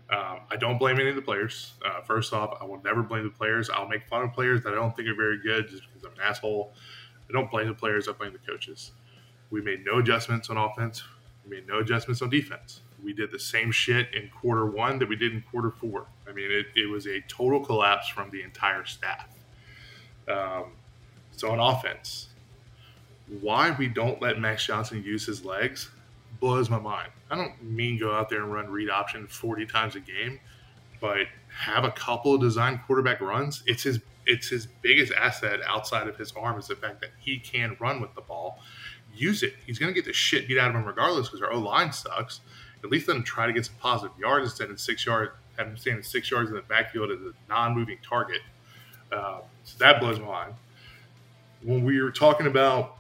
[0.09, 1.75] Um, I don't blame any of the players.
[1.85, 3.69] Uh, first off, I will never blame the players.
[3.71, 6.13] I'll make fun of players that I don't think are very good just because I'm
[6.13, 6.73] an asshole.
[7.29, 8.09] I don't blame the players.
[8.09, 8.93] I blame the coaches.
[9.51, 11.03] We made no adjustments on offense.
[11.45, 12.83] We made no adjustments on defense.
[13.03, 16.07] We did the same shit in quarter one that we did in quarter four.
[16.29, 19.29] I mean, it, it was a total collapse from the entire staff.
[20.29, 20.73] Um,
[21.33, 22.29] so on offense,
[23.41, 25.91] why we don't let Max Johnson use his legs
[26.41, 27.11] blows my mind.
[27.31, 30.39] I don't mean go out there and run read option 40 times a game,
[31.01, 33.63] but have a couple of design quarterback runs.
[33.67, 37.39] It's his it's his biggest asset outside of his arm is the fact that he
[37.39, 38.59] can run with the ball.
[39.15, 39.55] Use it.
[39.65, 41.93] He's going to get the shit beat out of him regardless because our O line
[41.93, 42.41] sucks.
[42.83, 45.33] At least let him try to get some positive yards instead of six yards.
[45.59, 48.41] Have him standing six yards in the backfield as a non-moving target.
[49.11, 50.55] Uh, so that blows my mind.
[51.63, 52.96] When we were talking about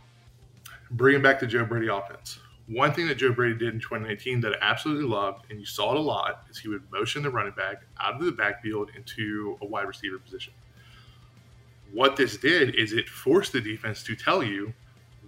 [0.90, 4.54] bringing back the Joe Brady offense, one thing that Joe Brady did in 2019 that
[4.54, 7.52] I absolutely loved, and you saw it a lot, is he would motion the running
[7.52, 10.52] back out of the backfield into a wide receiver position.
[11.92, 14.74] What this did is it forced the defense to tell you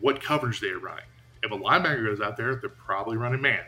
[0.01, 1.05] what coverage they are running.
[1.43, 3.61] If a linebacker goes out there, they're probably running man.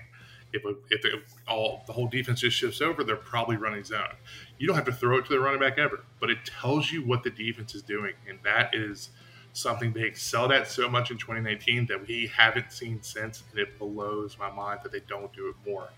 [0.53, 4.15] If, a, if the, all the whole defense just shifts over, they're probably running zone.
[4.59, 7.07] You don't have to throw it to the running back ever, but it tells you
[7.07, 9.11] what the defense is doing, and that is–
[9.53, 13.79] something they excelled at so much in 2019 that we haven't seen since, and it
[13.79, 15.91] blows my mind that they don't do it more.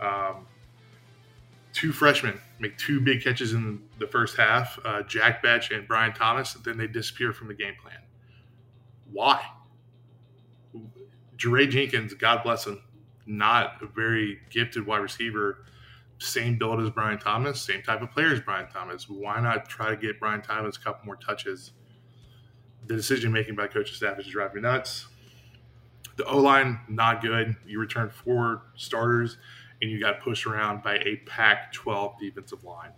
[0.00, 0.46] Um,
[1.72, 6.12] two freshmen make two big catches in the first half, uh, Jack Bech and Brian
[6.12, 7.98] Thomas, then they disappear from the game plan.
[9.10, 9.44] Why?
[11.36, 12.82] Jaray Jenkins, God bless him,
[13.26, 15.64] not a very gifted wide receiver.
[16.18, 19.08] Same build as Brian Thomas, same type of player as Brian Thomas.
[19.08, 21.72] Why not try to get Brian Thomas a couple more touches?
[22.86, 25.06] The decision making by coaching staff is driving me nuts.
[26.16, 27.56] The O line not good.
[27.66, 29.38] You return four starters
[29.80, 32.90] and you got pushed around by a Pac-12 defensive line.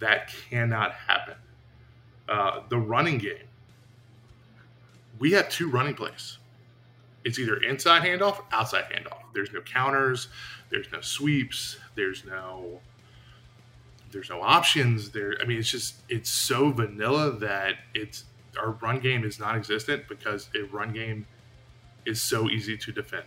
[0.00, 1.34] That cannot happen.
[2.28, 3.46] Uh, the running game.
[5.18, 6.38] We have two running plays.
[7.24, 9.22] It's either inside handoff, outside handoff.
[9.34, 10.28] There's no counters.
[10.70, 11.78] There's no sweeps.
[11.94, 12.80] There's no
[14.10, 15.34] there's no options there.
[15.40, 18.24] I mean, it's just it's so vanilla that it's
[18.58, 21.26] our run game is non-existent because a run game
[22.04, 23.26] is so easy to defend.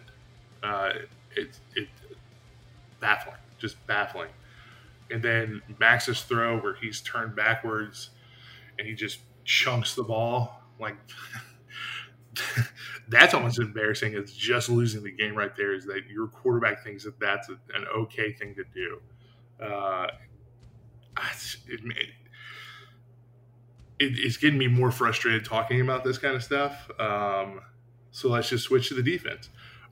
[0.63, 0.91] Uh,
[1.35, 1.87] it's it
[2.99, 4.29] baffling, just baffling.
[5.09, 8.11] And then Max's throw where he's turned backwards
[8.77, 10.95] and he just chunks the ball like
[13.09, 14.13] that's almost embarrassing.
[14.13, 15.73] It's just losing the game right there.
[15.73, 19.01] Is that your quarterback thinks that that's a, an okay thing to do?
[19.63, 20.07] Uh,
[21.67, 22.09] it, it,
[24.01, 26.89] it's getting me more frustrated talking about this kind of stuff.
[26.99, 27.61] Um,
[28.11, 29.49] so let's just switch to the defense.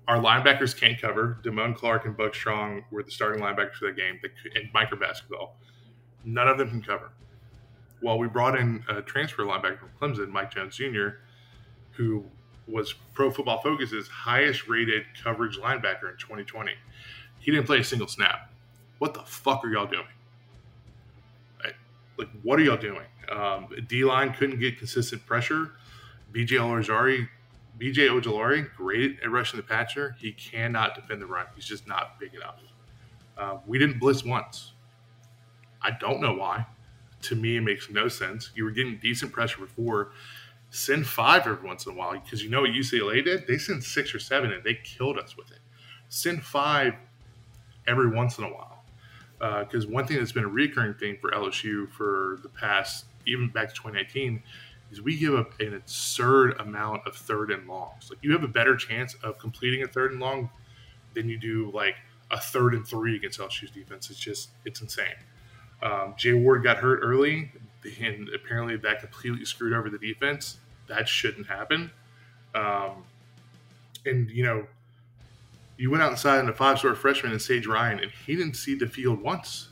[0.08, 1.38] Our linebackers can't cover.
[1.44, 4.20] Damone Clark and Buck Strong were the starting linebackers for the game
[4.56, 5.54] in Micah Baskerville.
[6.26, 7.12] None of them can cover.
[8.02, 11.10] While we brought in a transfer linebacker from Clemson, Mike Jones Jr.,
[11.92, 12.26] who
[12.68, 16.72] was Pro Football Focus's highest rated coverage linebacker in 2020.
[17.40, 18.52] He didn't play a single snap.
[19.00, 20.06] What the fuck are y'all doing?
[22.20, 23.06] Like, what are y'all doing?
[23.32, 25.72] Um, D line couldn't get consistent pressure.
[26.34, 27.28] BJ Ojulari,
[27.80, 30.16] BJ Ojulari, great at rushing the passer.
[30.20, 31.46] He cannot defend the run.
[31.56, 32.60] He's just not big enough.
[33.38, 34.74] Uh, we didn't blitz once.
[35.82, 36.66] I don't know why.
[37.24, 38.52] To me, it makes no sense.
[38.54, 40.12] You were getting decent pressure before.
[40.72, 43.48] Send five every once in a while because you know what UCLA did?
[43.48, 45.60] They sent six or seven and they killed us with it.
[46.10, 46.94] Send five
[47.88, 48.69] every once in a while.
[49.40, 53.50] Because uh, one thing that's been a recurring thing for LSU for the past even
[53.50, 54.42] back to 2019,
[54.92, 58.10] is we give up an absurd amount of third and longs.
[58.10, 60.50] Like you have a better chance of completing a third and long
[61.14, 61.96] than you do like
[62.32, 64.10] a third and three against LSU's defense.
[64.10, 65.16] It's just it's insane.
[65.82, 67.52] Um, Jay Ward got hurt early,
[68.02, 70.58] and apparently that completely screwed over the defense.
[70.88, 71.92] That shouldn't happen.
[72.56, 73.04] Um,
[74.06, 74.68] and you know,
[75.80, 78.86] you went outside in a five-star freshman in Sage Ryan, and he didn't see the
[78.86, 79.70] field once.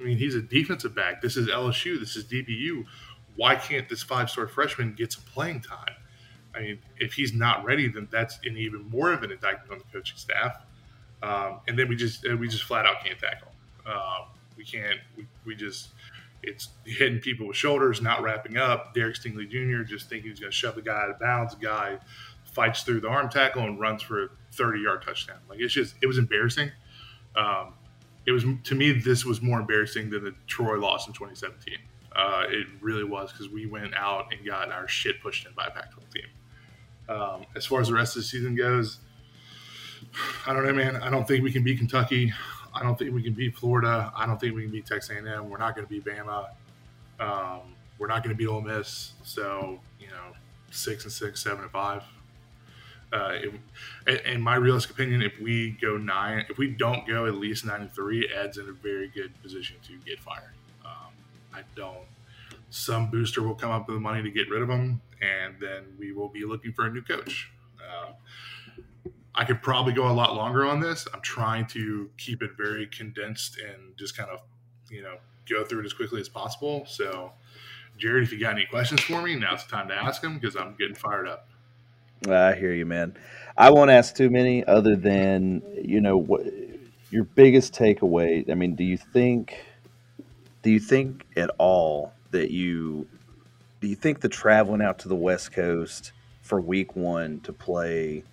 [0.00, 1.20] I mean, he's a defensive back.
[1.20, 2.00] This is LSU.
[2.00, 2.86] This is DBU.
[3.36, 5.94] Why can't this five star freshman get some playing time?
[6.54, 9.78] I mean, if he's not ready, then that's an even more of an indictment on
[9.78, 10.62] the coaching staff.
[11.22, 13.52] Um, and then we just we just flat out can't tackle.
[13.86, 14.24] Uh,
[14.56, 14.98] we can't.
[15.14, 15.90] We, we just
[16.42, 18.94] it's hitting people with shoulders, not wrapping up.
[18.94, 19.82] Derek Stingley Jr.
[19.82, 21.54] just thinking he's going to shove the guy out of bounds.
[21.54, 21.98] The guy
[22.44, 25.38] fights through the arm tackle and runs for 30 yard touchdown.
[25.48, 26.70] Like it's just it was embarrassing.
[27.36, 27.74] Um,
[28.26, 31.78] it was to me this was more embarrassing than the Troy loss in 2017.
[32.14, 35.66] Uh, it really was because we went out and got our shit pushed in by
[35.66, 36.24] a Pac-12 team.
[37.08, 38.98] Um, as far as the rest of the season goes,
[40.46, 40.96] I don't know, man.
[40.96, 42.32] I don't think we can beat Kentucky.
[42.74, 44.12] I don't think we can beat Florida.
[44.16, 45.48] I don't think we can beat Texas A&M.
[45.48, 46.50] We're not going to beat Bama.
[47.18, 49.12] Um, we're not going to beat Ole Miss.
[49.22, 50.34] So you know,
[50.70, 52.02] six and six, seven and five.
[53.12, 53.38] Uh,
[54.24, 57.80] in my realistic opinion, if we go nine, if we don't go at least nine
[57.82, 60.54] and three, Ed's in a very good position to get fired.
[60.84, 61.12] Um,
[61.52, 62.06] I don't.
[62.70, 65.96] Some booster will come up with the money to get rid of him, and then
[65.98, 67.50] we will be looking for a new coach.
[67.80, 68.12] Uh,
[69.34, 71.06] I could probably go a lot longer on this.
[71.12, 74.40] I'm trying to keep it very condensed and just kind of,
[74.88, 75.16] you know,
[75.48, 76.84] go through it as quickly as possible.
[76.86, 77.32] So,
[77.96, 80.56] Jared, if you got any questions for me, now's the time to ask them because
[80.56, 81.48] I'm getting fired up.
[82.28, 83.14] I hear you, man.
[83.56, 86.42] I won't ask too many other than, you know, what
[87.10, 88.48] your biggest takeaway.
[88.50, 89.64] I mean, do you think,
[90.62, 93.06] do you think at all that you,
[93.80, 98.24] do you think the traveling out to the West Coast for week one to play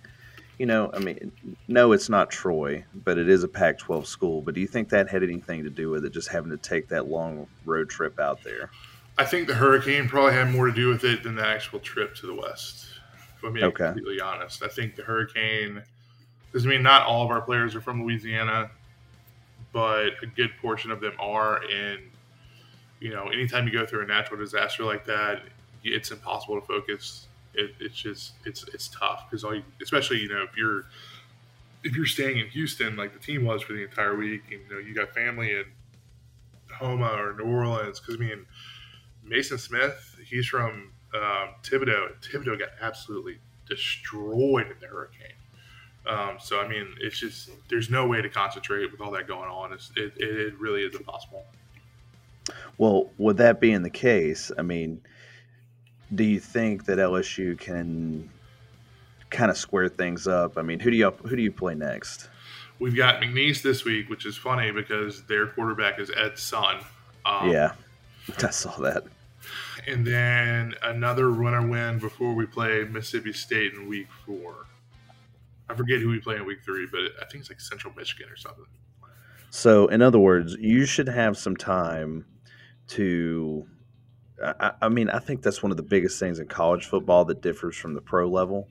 [0.58, 1.30] you know, I mean,
[1.68, 4.42] no, it's not Troy, but it is a Pac 12 school.
[4.42, 6.88] But do you think that had anything to do with it, just having to take
[6.88, 8.70] that long road trip out there?
[9.16, 12.14] I think the hurricane probably had more to do with it than the actual trip
[12.16, 12.87] to the West.
[13.38, 13.86] If I'm being okay.
[13.86, 15.82] completely honest, I think the hurricane,
[16.46, 18.70] because I mean, not all of our players are from Louisiana,
[19.72, 21.62] but a good portion of them are.
[21.62, 22.00] And,
[23.00, 25.42] you know, anytime you go through a natural disaster like that,
[25.84, 30.28] it's impossible to focus it, it's just it's it's tough because all you, especially you
[30.28, 30.84] know if you're
[31.84, 34.74] if you're staying in Houston like the team was for the entire week, and you
[34.74, 35.64] know you got family in
[36.68, 38.46] Houma or New Orleans because I mean
[39.24, 42.12] Mason Smith, he's from um, Thibodaux.
[42.22, 45.32] Thibodaux got absolutely destroyed in the hurricane.
[46.06, 49.50] Um, so I mean, it's just there's no way to concentrate with all that going
[49.50, 49.72] on.
[49.72, 51.44] It's, it, it really is impossible.
[52.78, 55.02] Well, with that being the case, I mean,
[56.14, 58.30] do you think that LSU can
[59.30, 60.56] kind of square things up?
[60.56, 62.28] I mean, who do you who do you play next?
[62.78, 66.78] We've got McNeese this week, which is funny because their quarterback is Ed's son.
[67.26, 67.72] Um, yeah,
[68.42, 69.04] I saw that.
[69.86, 74.66] And then another runner win before we play Mississippi State in week four.
[75.68, 78.28] I forget who we play in week three, but I think it's like Central Michigan
[78.30, 78.64] or something.
[79.50, 82.26] So, in other words, you should have some time
[82.88, 83.66] to
[84.42, 87.42] I, I, mean, I think that's one of the biggest things in college football that
[87.42, 88.68] differs from the pro level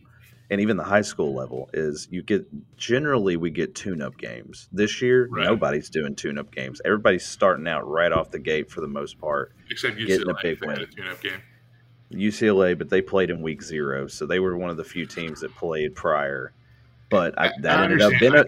[0.49, 2.45] and even the high school level is you get
[2.77, 4.69] generally we get tune up games.
[4.71, 5.43] This year, right.
[5.43, 6.81] nobody's doing tune up games.
[6.85, 9.53] Everybody's starting out right off the gate for the most part.
[9.69, 10.81] Except UCLA, getting a big win.
[10.81, 11.41] A tune up game.
[12.11, 15.41] UCLA, but they played in week zero, so they were one of the few teams
[15.41, 16.53] that played prior.
[17.09, 18.45] But I, that I ended up bene-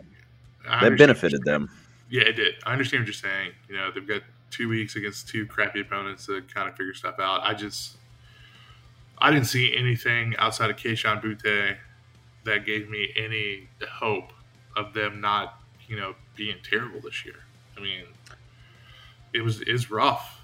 [0.82, 1.70] that benefited them.
[2.10, 2.56] Yeah, it did.
[2.66, 3.52] I understand what you're saying.
[3.68, 7.20] You know, they've got two weeks against two crappy opponents to kind of figure stuff
[7.20, 7.42] out.
[7.44, 7.98] I just
[9.18, 11.76] I didn't see anything outside of Kayshon Boutte
[12.50, 14.32] that gave me any hope
[14.76, 17.36] of them not, you know, being terrible this year.
[17.78, 18.06] I mean,
[19.34, 20.42] it was is rough.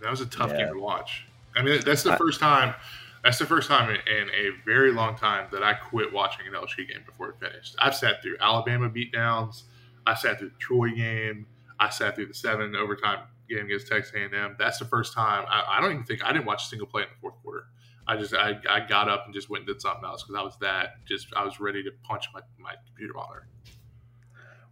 [0.00, 0.64] That was a tough yeah.
[0.64, 1.26] game to watch.
[1.54, 2.74] I mean, that's the I, first time.
[3.22, 6.88] That's the first time in a very long time that I quit watching an LSU
[6.88, 7.76] game before it finished.
[7.78, 9.62] I've sat through Alabama beatdowns.
[10.06, 11.46] I sat through the Troy game.
[11.78, 14.56] I sat through the seven overtime game against Texas A&M.
[14.58, 15.44] That's the first time.
[15.48, 17.66] I, I, don't even think I didn't watch a single play in the fourth quarter.
[18.12, 20.42] I just I, I got up and just went and did something else because I
[20.42, 23.46] was that just I was ready to punch my, my computer monitor.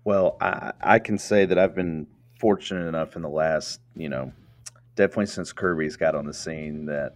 [0.05, 2.07] Well, I, I can say that I've been
[2.39, 4.33] fortunate enough in the last you know
[4.95, 7.15] definitely since Kirby's got on the scene that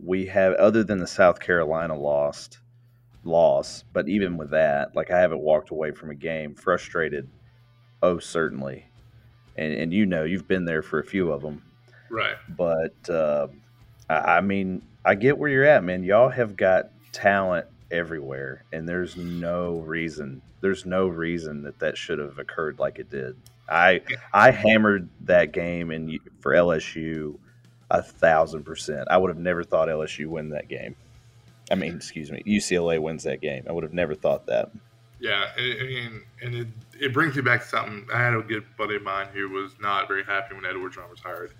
[0.00, 2.58] we have other than the South Carolina lost
[3.24, 7.28] loss, but even with that, like I haven't walked away from a game frustrated.
[8.00, 8.86] Oh, certainly,
[9.56, 11.64] and and you know you've been there for a few of them,
[12.10, 12.36] right?
[12.56, 13.48] But uh,
[14.08, 16.04] I, I mean, I get where you're at, man.
[16.04, 22.18] Y'all have got talent everywhere, and there's no reason there's no reason that that should
[22.18, 23.34] have occurred like it did.
[23.70, 24.02] I
[24.34, 27.38] I hammered that game and for LSU
[27.90, 29.08] a thousand percent.
[29.10, 30.94] I would have never thought LSU win that game.
[31.70, 33.64] I mean, excuse me, UCLA wins that game.
[33.66, 34.70] I would have never thought that.
[35.20, 36.68] Yeah, I mean, and it,
[37.00, 38.06] it brings me back to something.
[38.12, 41.10] I had a good buddy of mine who was not very happy when Ed Orgeron
[41.10, 41.54] was hired,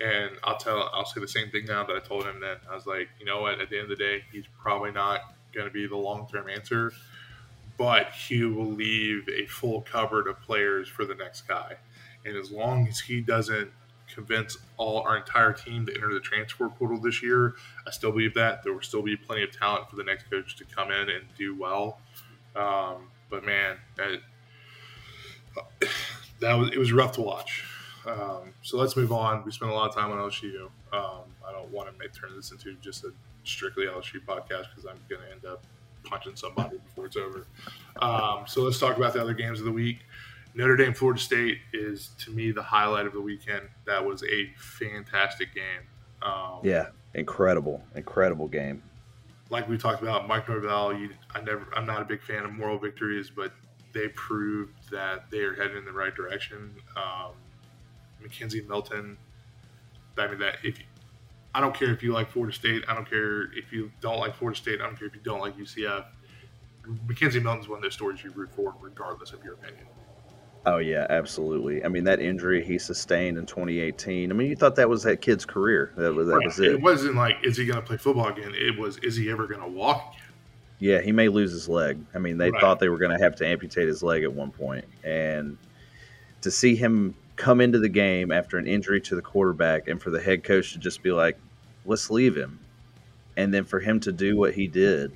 [0.00, 2.56] and I'll tell, I'll say the same thing now that I told him then.
[2.70, 3.60] I was like, you know what?
[3.60, 5.20] At the end of the day, he's probably not
[5.52, 6.92] going to be the long term answer,
[7.76, 11.76] but he will leave a full cupboard of players for the next guy,
[12.24, 13.70] and as long as he doesn't
[14.12, 17.54] convince all our entire team to enter the transfer portal this year,
[17.86, 20.56] I still believe that there will still be plenty of talent for the next coach
[20.56, 22.00] to come in and do well.
[22.56, 24.20] Um, but man, that,
[26.40, 27.64] that was it was rough to watch.
[28.06, 29.44] Um, so let's move on.
[29.44, 30.70] We spent a lot of time on LSU.
[30.92, 33.12] Um, I don't want to make turn this into just a
[33.44, 35.62] strictly LSU podcast because I'm going to end up
[36.04, 37.46] punching somebody before it's over.
[38.00, 40.00] Um, so let's talk about the other games of the week.
[40.54, 43.68] Notre Dame, Florida State is to me the highlight of the weekend.
[43.86, 45.82] That was a fantastic game.
[46.22, 48.82] Um, yeah, incredible, incredible game.
[49.48, 50.92] Like we talked about, Mike Norvell.
[50.94, 53.52] You, I never, I'm not a big fan of moral victories, but
[53.92, 56.74] they proved that they are heading in the right direction.
[56.96, 57.32] Um,
[58.22, 59.16] McKenzie Milton.
[60.18, 60.84] I mean that if you,
[61.54, 62.84] I don't care if you like Florida State.
[62.88, 64.80] I don't care if you don't like Florida State.
[64.80, 66.04] I don't care if you don't like UCF.
[67.06, 69.86] McKenzie Milton's one of those stories you root for, regardless of your opinion.
[70.66, 71.84] Oh yeah, absolutely.
[71.84, 74.30] I mean that injury he sustained in 2018.
[74.30, 75.92] I mean, you thought that was that kid's career.
[75.96, 76.44] That was that right.
[76.44, 76.72] was it.
[76.72, 78.52] It wasn't like is he going to play football again?
[78.54, 80.26] It was is he ever going to walk again?
[80.78, 81.98] Yeah, he may lose his leg.
[82.14, 82.60] I mean, they right.
[82.60, 85.56] thought they were going to have to amputate his leg at one point, and
[86.42, 90.10] to see him come into the game after an injury to the quarterback, and for
[90.10, 91.38] the head coach to just be like,
[91.86, 92.60] "Let's leave him,"
[93.36, 95.12] and then for him to do what he did,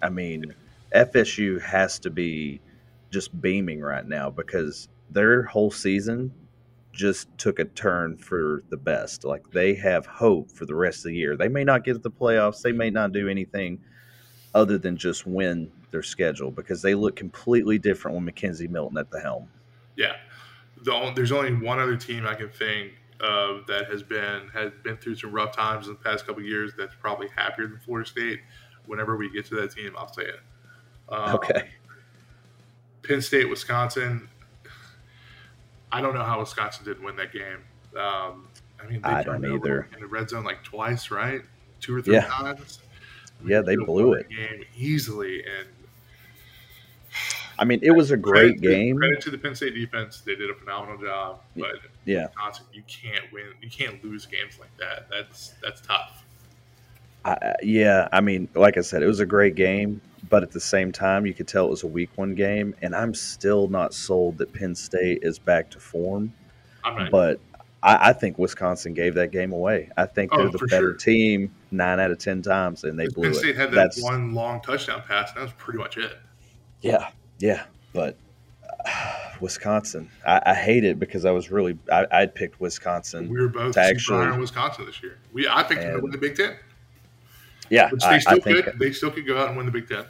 [0.00, 0.54] I mean,
[0.94, 2.60] FSU has to be
[3.10, 6.32] just beaming right now because their whole season
[6.92, 9.24] just took a turn for the best.
[9.24, 11.36] Like they have hope for the rest of the year.
[11.36, 12.62] They may not get to the playoffs.
[12.62, 13.80] They may not do anything
[14.54, 19.10] other than just win their schedule because they look completely different with McKenzie Milton at
[19.10, 19.48] the helm.
[19.96, 20.14] Yeah,
[20.84, 24.96] the, there's only one other team I can think of that has been has been
[24.96, 26.72] through some rough times in the past couple years.
[26.76, 28.40] That's probably happier than Florida State.
[28.86, 30.40] Whenever we get to that team, I'll say it.
[31.08, 31.70] Um, okay.
[33.02, 34.28] Penn State, Wisconsin.
[35.90, 37.58] I don't know how Wisconsin didn't win that game.
[37.96, 38.48] Um,
[38.82, 39.88] I mean, they I don't either.
[39.94, 41.42] In the red zone like twice, right?
[41.80, 42.26] Two or three yeah.
[42.26, 42.80] times.
[43.46, 44.28] Yeah, they blew it.
[44.28, 45.68] Game easily, and
[47.58, 48.96] I mean, it was a great credit, game.
[48.96, 51.40] Credit to the Penn State defense; they did a phenomenal job.
[51.56, 53.46] But yeah, Wisconsin, you can't win.
[53.60, 55.06] You can't lose games like that.
[55.10, 56.24] That's that's tough.
[57.24, 60.00] I, yeah, I mean, like I said, it was a great game
[60.30, 62.94] but at the same time, you could tell it was a week one game, and
[62.94, 66.32] I'm still not sold that Penn State is back to form.
[67.10, 67.40] But
[67.82, 69.90] I, I, think Wisconsin gave that game away.
[69.96, 70.94] I think oh, they're the better sure.
[70.94, 73.56] team nine out of ten times, and they blew Penn State it.
[73.56, 76.18] had that That's, one long touchdown pass, and that was pretty much it.
[76.82, 77.08] Yeah,
[77.38, 78.16] yeah, but
[78.86, 83.28] uh, Wisconsin, I, I, hate it because I was really I, would picked Wisconsin.
[83.28, 85.18] We were both actually on Wisconsin this year.
[85.32, 86.56] We I picked them to win the Big Ten.
[87.70, 88.64] Yeah, Which they still I could.
[88.64, 90.04] Think, they still could go out and win the Big Ten.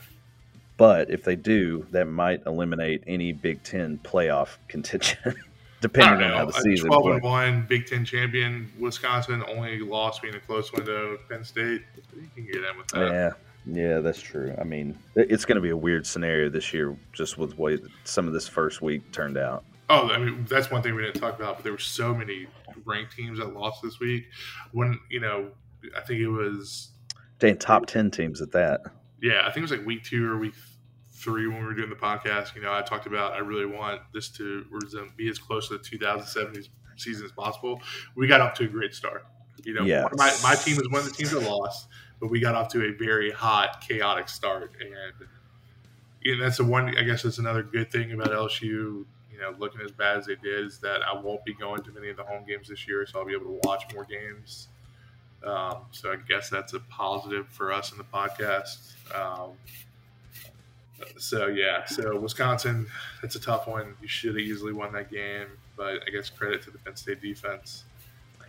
[0.77, 5.35] But if they do, that might eliminate any Big Ten playoff contention,
[5.81, 6.89] depending on how the season.
[6.89, 11.18] Twelve and one Big Ten champion, Wisconsin only lost being a close window.
[11.29, 11.83] Penn State,
[12.14, 13.11] you can get in with that.
[13.11, 13.33] Yeah,
[13.67, 14.55] yeah, that's true.
[14.61, 17.79] I mean, it's going to be a weird scenario this year, just with the way
[18.05, 19.65] some of this first week turned out.
[19.91, 22.47] Oh, I mean, that's one thing we didn't talk about, but there were so many
[22.85, 24.25] ranked teams that lost this week.
[24.73, 25.51] When you know,
[25.97, 26.91] I think it was
[27.39, 28.81] Dang, top ten teams at that.
[29.21, 30.55] Yeah, I think it was like week two or week
[31.12, 32.55] three when we were doing the podcast.
[32.55, 34.65] You know, I talked about I really want this to
[35.17, 37.81] be as close to the 2070 season as possible.
[38.17, 39.25] We got off to a great start.
[39.65, 40.09] You know, yes.
[40.17, 41.89] my, my team is one of the teams that lost,
[42.21, 45.29] but we got off to a very hot, chaotic start, and
[46.23, 46.97] you know, that's the one.
[46.97, 49.05] I guess that's another good thing about LSU.
[49.33, 51.93] You know, looking as bad as they did, is that I won't be going to
[51.93, 54.69] many of the home games this year, so I'll be able to watch more games.
[55.45, 58.95] Um, so I guess that's a positive for us in the podcast.
[59.15, 59.53] Um,
[61.19, 62.87] so yeah, so Wisconsin,
[63.23, 63.95] it's a tough one.
[64.01, 67.21] You should have easily won that game, but I guess credit to the Penn State
[67.21, 67.85] defense.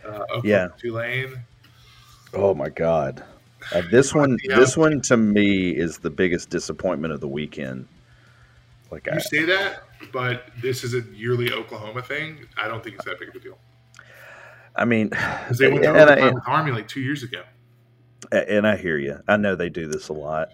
[0.06, 1.42] Uh, yeah, Tulane.
[2.32, 3.24] Oh my God,
[3.72, 4.56] uh, this one, yeah.
[4.56, 7.86] this one to me is the biggest disappointment of the weekend.
[8.90, 12.46] Like you I, say that, but this is a yearly Oklahoma thing.
[12.56, 13.58] I don't think it's that big of a deal.
[14.76, 15.10] I mean,
[15.58, 17.42] they went to and I, with Army like two years ago.
[18.32, 19.18] And I hear you.
[19.28, 20.48] I know they do this a lot,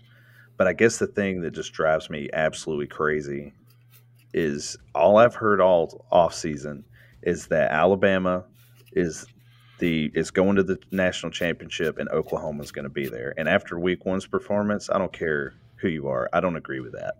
[0.56, 3.52] but I guess the thing that just drives me absolutely crazy
[4.34, 6.84] is all I've heard all off season
[7.22, 8.44] is that Alabama
[8.92, 9.26] is
[9.82, 13.34] the is going to the national championship and Oklahoma's going to be there.
[13.36, 16.30] And after week one's performance, I don't care who you are.
[16.32, 17.16] I don't agree with that.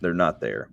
[0.00, 0.68] They're not there.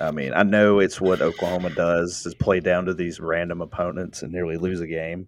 [0.00, 4.22] I mean, I know it's what Oklahoma does is play down to these random opponents
[4.22, 5.26] and nearly lose a game.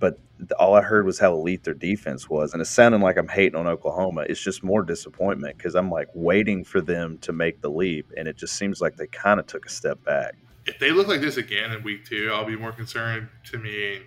[0.00, 0.18] But
[0.58, 3.58] all I heard was how elite their defense was, and it sounded like I'm hating
[3.58, 4.26] on Oklahoma.
[4.28, 8.26] It's just more disappointment because I'm like waiting for them to make the leap, and
[8.26, 10.34] it just seems like they kind of took a step back.
[10.66, 13.28] If they look like this again in week two, I'll be more concerned.
[13.52, 14.00] To me,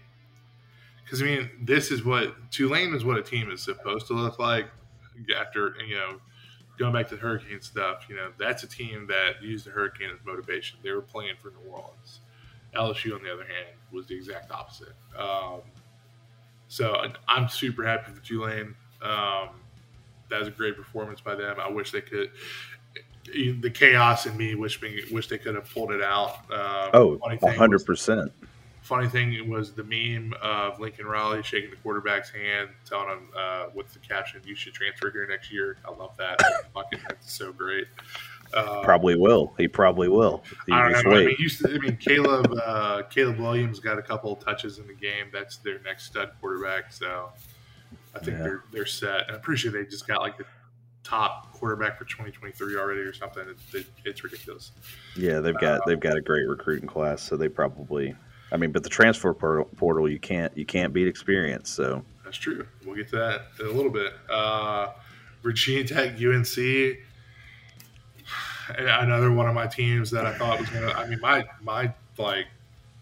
[1.03, 4.39] because I mean, this is what Tulane is what a team is supposed to look
[4.39, 4.68] like
[5.38, 6.20] after you know
[6.80, 10.10] going back to the Hurricane stuff, you know, that's a team that used the Hurricane
[10.14, 10.80] as motivation.
[10.82, 12.22] They were playing for New Orleans.
[12.74, 14.93] LSU, on the other hand, was the exact opposite.
[15.18, 15.62] Um,
[16.70, 18.76] so I'm super happy for Tulane.
[19.01, 19.49] Um,
[20.30, 21.57] that was a great performance by them.
[21.60, 22.32] I wish they could.
[23.34, 26.39] The chaos in me wish wish they could have pulled it out.
[26.51, 27.19] Uh, oh,
[27.57, 28.32] hundred percent.
[28.82, 33.65] Funny thing was the meme of Lincoln Riley shaking the quarterback's hand, telling him uh,
[33.73, 36.39] with the caption, "You should transfer here next year." I love that.
[36.73, 37.88] Fucking, that's so great.
[38.53, 39.53] Uh, probably will.
[39.57, 40.43] He probably will.
[40.71, 41.11] I don't know.
[41.11, 44.95] I mean, I mean, Caleb uh, Caleb Williams got a couple of touches in the
[44.95, 45.27] game.
[45.32, 46.91] That's their next stud quarterback.
[46.91, 47.30] So
[48.15, 48.43] I think yeah.
[48.43, 49.27] they're they're set.
[49.27, 50.45] And I'm pretty sure they just got like the
[51.03, 53.43] top quarterback for 2023 already or something.
[53.73, 54.71] It's, it's ridiculous.
[55.15, 58.15] Yeah, they've got uh, they've got a great recruiting class, so they probably.
[58.51, 61.69] I mean, but the transfer portal, you can't you can't beat experience.
[61.69, 62.65] So that's true.
[62.85, 64.13] We'll get to that in a little bit.
[64.29, 64.89] Uh,
[65.43, 66.97] Virginia Tech, UNC.
[68.77, 70.91] Another one of my teams that I thought was gonna.
[70.91, 72.47] I mean, my my like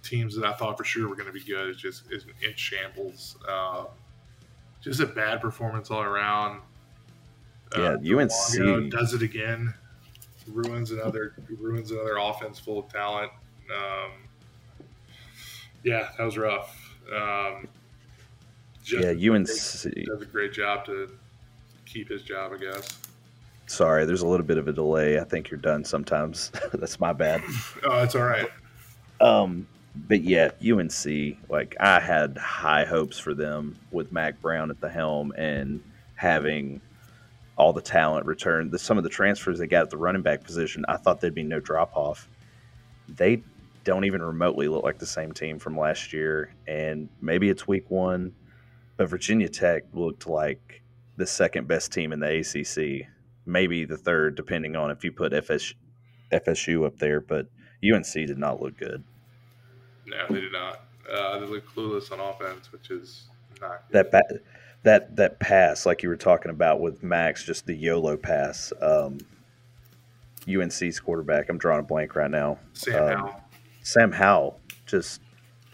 [0.04, 2.56] teams that I thought for sure were going to be good is just is in
[2.56, 3.38] shambles.
[3.48, 3.86] Uh,
[4.82, 6.62] just a bad performance all around.
[7.76, 9.74] Yeah, uh, UNC does it again.
[10.48, 13.32] Ruins another ruins another offense full of talent.
[13.70, 14.12] Um,
[15.84, 16.76] yeah, that was rough.
[17.14, 17.68] Um,
[18.86, 21.10] yeah, UNC does a great job to
[21.86, 23.00] keep his job, I guess.
[23.68, 25.20] Sorry, there's a little bit of a delay.
[25.20, 26.52] I think you're done sometimes.
[26.74, 27.44] That's my bad.
[27.84, 28.50] oh, it's all right.
[29.20, 29.68] Um,
[30.08, 34.90] but yeah, UNC, like I had high hopes for them with Mack Brown at the
[34.90, 35.82] helm and
[36.16, 36.82] having
[37.58, 38.72] all the talent returned.
[38.72, 41.34] The, some of the transfers they got at the running back position, I thought there'd
[41.34, 42.30] be no drop off.
[43.10, 43.42] They
[43.84, 46.54] don't even remotely look like the same team from last year.
[46.68, 48.34] And maybe it's week one,
[48.96, 50.84] but Virginia Tech looked like
[51.18, 53.08] the second best team in the ACC,
[53.46, 55.74] maybe the third, depending on if you put FS,
[56.32, 57.20] FSU up there.
[57.20, 57.48] But
[57.84, 59.04] UNC did not look good.
[60.06, 60.82] No, they did not.
[61.12, 63.30] Uh, they look clueless on offense, which is
[63.62, 63.94] not good.
[63.94, 64.42] that bad
[64.88, 68.72] that that pass, like you were talking about with Max, just the YOLO pass.
[68.82, 69.20] Um,
[70.48, 71.50] UNC's quarterback.
[71.50, 72.58] I'm drawing a blank right now.
[72.74, 73.42] Sam um, Howell.
[73.84, 75.22] Sam Howell just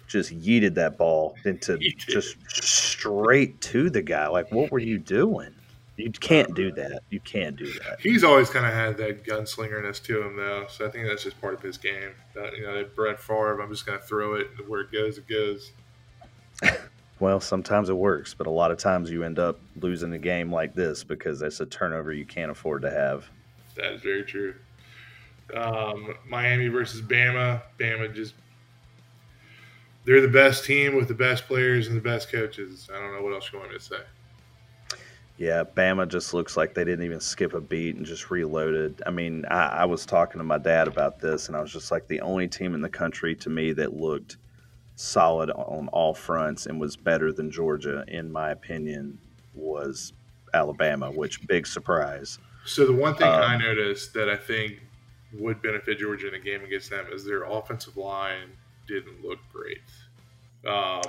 [0.08, 4.28] just yeeted that ball into just straight to the guy.
[4.28, 5.54] Like, what were you doing?
[5.96, 7.02] You can't do that.
[7.12, 8.00] You can't do that.
[8.00, 10.66] He's always kind of had that gunslingerness to him, though.
[10.68, 12.14] So I think that's just part of his game.
[12.34, 15.28] That, you know, Brett Favre, I'm just going to throw it where it goes, it
[15.28, 15.72] goes.
[17.20, 20.52] Well, sometimes it works, but a lot of times you end up losing a game
[20.52, 23.30] like this because that's a turnover you can't afford to have.
[23.76, 24.56] That is very true.
[25.56, 27.62] Um, Miami versus Bama.
[27.80, 28.34] Bama just
[30.06, 32.90] they're the best team with the best players and the best coaches.
[32.94, 34.02] I don't know what else you want me to say.
[35.38, 39.02] Yeah, Bama just looks like they didn't even skip a beat and just reloaded.
[39.06, 41.90] I mean, I, I was talking to my dad about this, and I was just
[41.92, 44.38] like, the only team in the country to me that looked
[45.04, 49.18] solid on all fronts and was better than Georgia, in my opinion,
[49.54, 50.14] was
[50.54, 52.40] Alabama, which big surprise.
[52.66, 54.80] So the one thing um, I noticed that I think
[55.34, 58.50] would benefit Georgia in a game against them is their offensive line
[58.88, 59.82] didn't look great.
[60.66, 61.02] Um,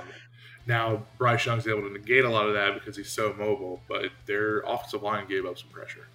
[0.67, 4.11] now Bryce Young's able to negate a lot of that because he's so mobile, but
[4.25, 6.07] their offensive line gave up some pressure.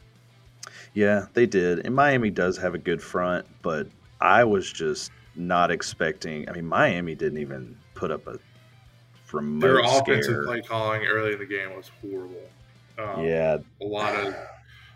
[0.92, 1.86] Yeah, they did.
[1.86, 3.86] And Miami does have a good front, but
[4.20, 6.48] I was just not expecting.
[6.48, 8.38] I mean, Miami didn't even put up a
[9.32, 10.44] remote Their offensive scare.
[10.44, 12.48] play calling early in the game was horrible.
[12.98, 14.34] Um, yeah, a lot of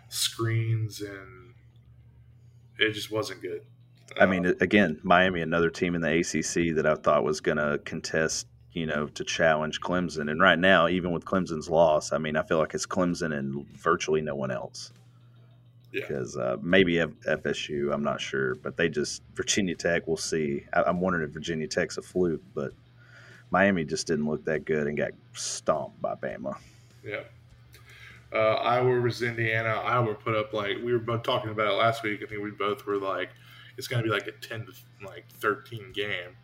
[0.09, 1.53] screens and
[2.77, 3.61] it just wasn't good.
[4.19, 7.57] I mean, um, again, Miami, another team in the ACC that I thought was going
[7.57, 10.29] to contest, you know, to challenge Clemson.
[10.29, 13.65] And right now, even with Clemson's loss, I mean, I feel like it's Clemson and
[13.77, 14.91] virtually no one else
[16.01, 20.07] because uh, maybe F- FSU, I'm not sure, but they just Virginia Tech.
[20.07, 20.63] We'll see.
[20.73, 22.71] I, am wondering if Virginia Tech's a fluke, but
[23.51, 26.57] Miami just didn't look that good and got stomped by Bama.
[27.03, 27.21] Yeah.
[28.33, 29.69] Uh, Iowa versus Indiana.
[29.69, 32.21] Iowa put up like we were both talking about it last week.
[32.23, 33.29] I think we both were like,
[33.77, 36.35] it's going to be like a 10 to like 13 game.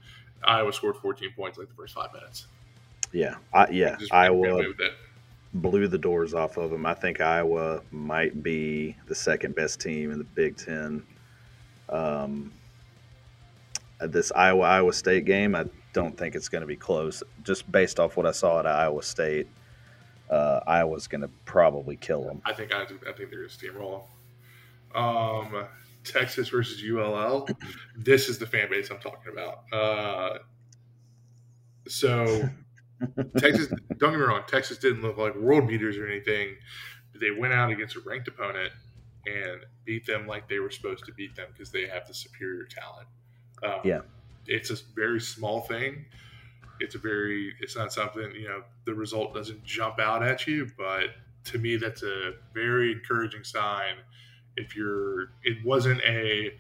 [0.44, 2.48] Iowa scored 14 points like the first five minutes.
[3.12, 3.98] Yeah, I, yeah.
[4.12, 4.64] Iowa
[5.54, 6.86] blew the doors off of them.
[6.86, 11.04] I think Iowa might be the second best team in the Big Ten.
[11.90, 12.54] Um,
[14.00, 17.22] this Iowa Iowa State game, I don't think it's going to be close.
[17.44, 19.48] Just based off what I saw at Iowa State,
[20.30, 22.42] uh, Iowa's going to probably kill them.
[22.46, 24.04] I think I, I think they're going to steamroll.
[24.96, 25.66] Um,
[26.04, 27.48] Texas versus ULL.
[27.96, 29.64] this is the fan base I'm talking about.
[29.72, 30.40] Uh,
[31.88, 32.50] so
[33.38, 36.56] Texas, don't get me wrong, Texas didn't look like world beaters or anything.
[37.12, 38.72] But They went out against a ranked opponent
[39.26, 42.66] and beat them like they were supposed to beat them because they have the superior
[42.66, 43.08] talent.
[43.64, 44.02] Um, yeah,
[44.48, 46.06] it's a very small thing.
[46.80, 48.64] It's a very, it's not something you know.
[48.86, 51.10] The result doesn't jump out at you, but
[51.46, 53.96] to me, that's a very encouraging sign
[54.58, 56.54] if you're, it wasn't a,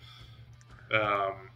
[0.93, 1.49] um,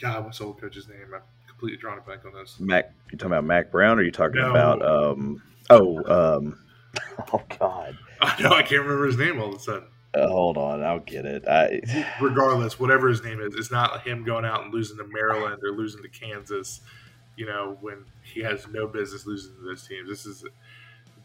[0.00, 1.12] God, what's the old coach's name?
[1.14, 1.20] I'm
[1.54, 2.58] completely drawing a blank on this.
[2.58, 4.50] Mack, you talking about Mack Brown, or are you talking no.
[4.50, 6.58] about, um, oh, um,
[7.32, 9.88] oh God, I know I can't remember his name all of a sudden.
[10.14, 11.46] Uh, hold on, I'll get it.
[11.48, 11.82] I...
[12.20, 15.72] Regardless, whatever his name is, it's not him going out and losing to Maryland or
[15.72, 16.80] losing to Kansas.
[17.36, 20.08] You know, when he has no business losing to those teams.
[20.08, 20.44] This is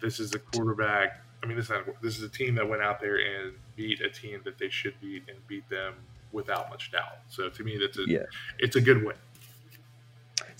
[0.01, 1.21] this is a quarterback.
[1.43, 4.01] I mean, this is not, this is a team that went out there and beat
[4.01, 5.93] a team that they should beat and beat them
[6.31, 7.19] without much doubt.
[7.27, 8.23] So to me, that's a yeah.
[8.57, 9.15] it's a good win.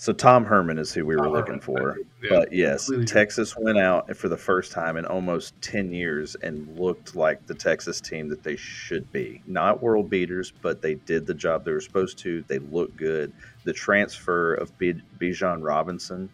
[0.00, 1.98] So Tom Herman is who we were looking for.
[2.22, 6.78] Yeah, but yes, Texas went out for the first time in almost 10 years and
[6.78, 9.42] looked like the Texas team that they should be.
[9.46, 12.42] Not world beaters, but they did the job they were supposed to.
[12.48, 13.34] They look good.
[13.64, 16.30] The transfer of B- Bijan Robinson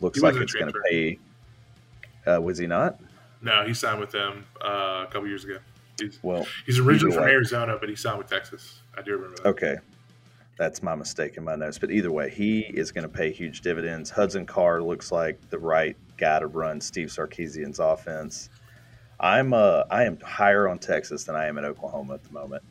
[0.00, 1.18] looks like it's going to pay.
[2.26, 2.98] Uh, was he not?
[3.42, 5.58] No, he signed with them uh, a couple years ago.
[6.00, 8.80] He's, well, he's originally from Arizona, but he signed with Texas.
[8.96, 9.46] I do remember that.
[9.50, 9.76] Okay.
[10.60, 11.78] That's my mistake in my notes.
[11.78, 14.10] But either way, he is going to pay huge dividends.
[14.10, 18.50] Hudson Card looks like the right guy to run Steve Sarkisian's offense.
[19.18, 22.62] I'm uh, I am higher on Texas than I am in Oklahoma at the moment.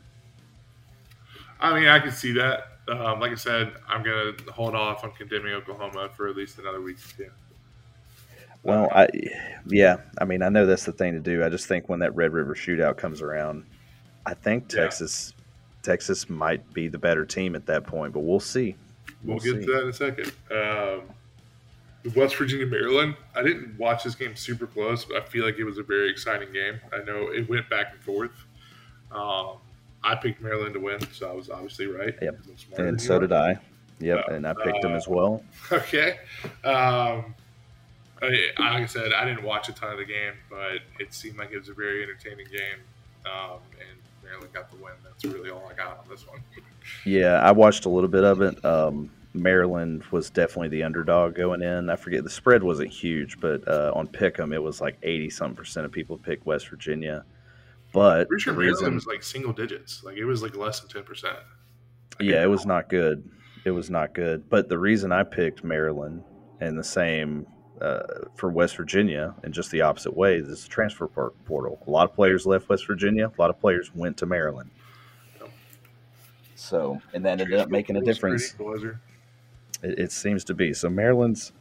[1.59, 2.67] I mean, I can see that.
[2.89, 6.59] Um, like I said, I'm going to hold off on condemning Oklahoma for at least
[6.59, 6.97] another week.
[7.17, 7.29] Yeah.
[8.61, 9.07] Well, I
[9.65, 11.43] yeah, I mean, I know that's the thing to do.
[11.43, 13.65] I just think when that Red River shootout comes around,
[14.27, 15.33] I think Texas
[15.81, 18.75] Texas might be the better team at that point, but we'll see.
[19.23, 19.65] We'll, we'll get see.
[19.65, 20.31] to that in a second.
[20.51, 23.15] Um, West Virginia, Maryland.
[23.35, 26.09] I didn't watch this game super close, but I feel like it was a very
[26.09, 26.79] exciting game.
[26.93, 28.31] I know it went back and forth.
[29.11, 29.57] Um,
[30.03, 32.15] I picked Maryland to win, so I was obviously right.
[32.21, 32.39] Yep.
[32.77, 33.57] And so did I.
[33.99, 35.43] Yep, uh, and I picked uh, them as well.
[35.71, 36.19] Okay.
[36.63, 37.35] Um,
[38.21, 41.37] I, like I said, I didn't watch a ton of the game, but it seemed
[41.37, 42.79] like it was a very entertaining game.
[43.25, 43.98] Um, and
[44.29, 44.93] Maryland got the win.
[45.03, 46.39] That's really all I got on this one.
[47.05, 48.65] Yeah, I watched a little bit of it.
[48.65, 51.89] Um, Maryland was definitely the underdog going in.
[51.89, 55.53] I forget the spread wasn't huge, but uh, on Pick'em it was like eighty some
[55.53, 57.25] percent of people picked West Virginia.
[57.93, 60.03] But pretty sure Maryland reason, was like single digits.
[60.03, 61.37] Like it was like less than ten percent.
[62.19, 63.29] Yeah, it was not good.
[63.65, 64.49] It was not good.
[64.49, 66.23] But the reason I picked Maryland
[66.59, 67.45] and the same
[67.81, 70.41] uh, for West Virginia in just the opposite way.
[70.41, 71.81] This is a transfer portal.
[71.87, 73.31] A lot of players left West Virginia.
[73.35, 74.69] A lot of players went to Maryland.
[76.55, 78.53] So, and that ended up making a difference.
[79.81, 80.73] It, it seems to be.
[80.73, 81.53] So Maryland's,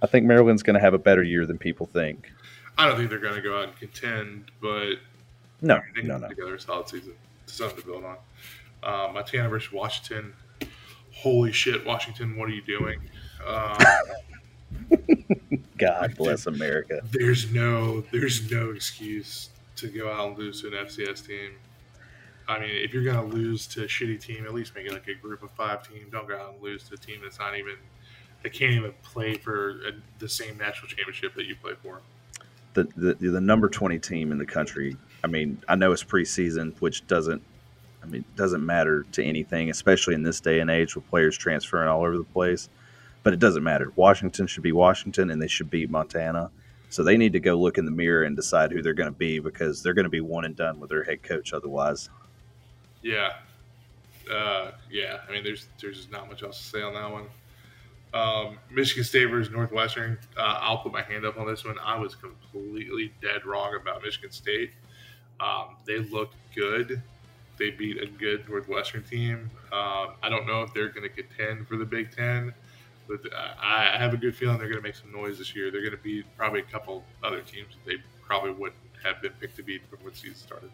[0.00, 2.32] I think Maryland's going to have a better year than people think.
[2.78, 4.94] I don't think they're going to go out and contend, but
[5.60, 6.28] no, they no, no.
[6.28, 7.14] Together a solid season,
[7.46, 8.16] something to build on.
[8.82, 10.32] Uh, Montana versus Washington.
[11.12, 12.36] Holy shit, Washington!
[12.36, 13.00] What are you doing?
[13.44, 13.84] Uh,
[15.78, 17.02] God bless America.
[17.10, 21.52] There's no there's no excuse to go out and lose to an FCS team.
[22.46, 24.92] I mean, if you're going to lose to a shitty team, at least make it
[24.92, 26.06] like a group of five team.
[26.12, 27.76] Don't go out and lose to a team that's not even
[28.42, 32.02] that can't even play for a, the same national championship that you play for.
[32.74, 34.96] The, the the number twenty team in the country.
[35.22, 37.42] I mean, I know it's preseason, which doesn't.
[38.02, 41.88] I mean, doesn't matter to anything, especially in this day and age with players transferring
[41.88, 42.68] all over the place
[43.24, 43.90] but it doesn't matter.
[43.96, 46.52] Washington should be Washington, and they should beat Montana.
[46.90, 49.18] So they need to go look in the mirror and decide who they're going to
[49.18, 52.08] be because they're going to be one and done with their head coach otherwise.
[53.02, 53.32] Yeah,
[54.32, 55.18] uh, yeah.
[55.28, 57.26] I mean, there's there's not much else to say on that one.
[58.12, 60.18] Um, Michigan State versus Northwestern.
[60.36, 61.76] Uh, I'll put my hand up on this one.
[61.82, 64.70] I was completely dead wrong about Michigan State.
[65.40, 67.02] Um, they looked good.
[67.58, 69.50] They beat a good Northwestern team.
[69.72, 72.54] Um, I don't know if they're going to contend for the Big Ten.
[73.08, 75.70] But I have a good feeling they're going to make some noise this year.
[75.70, 79.32] They're going to be probably a couple other teams that they probably wouldn't have been
[79.40, 80.70] picked to beat before the season started.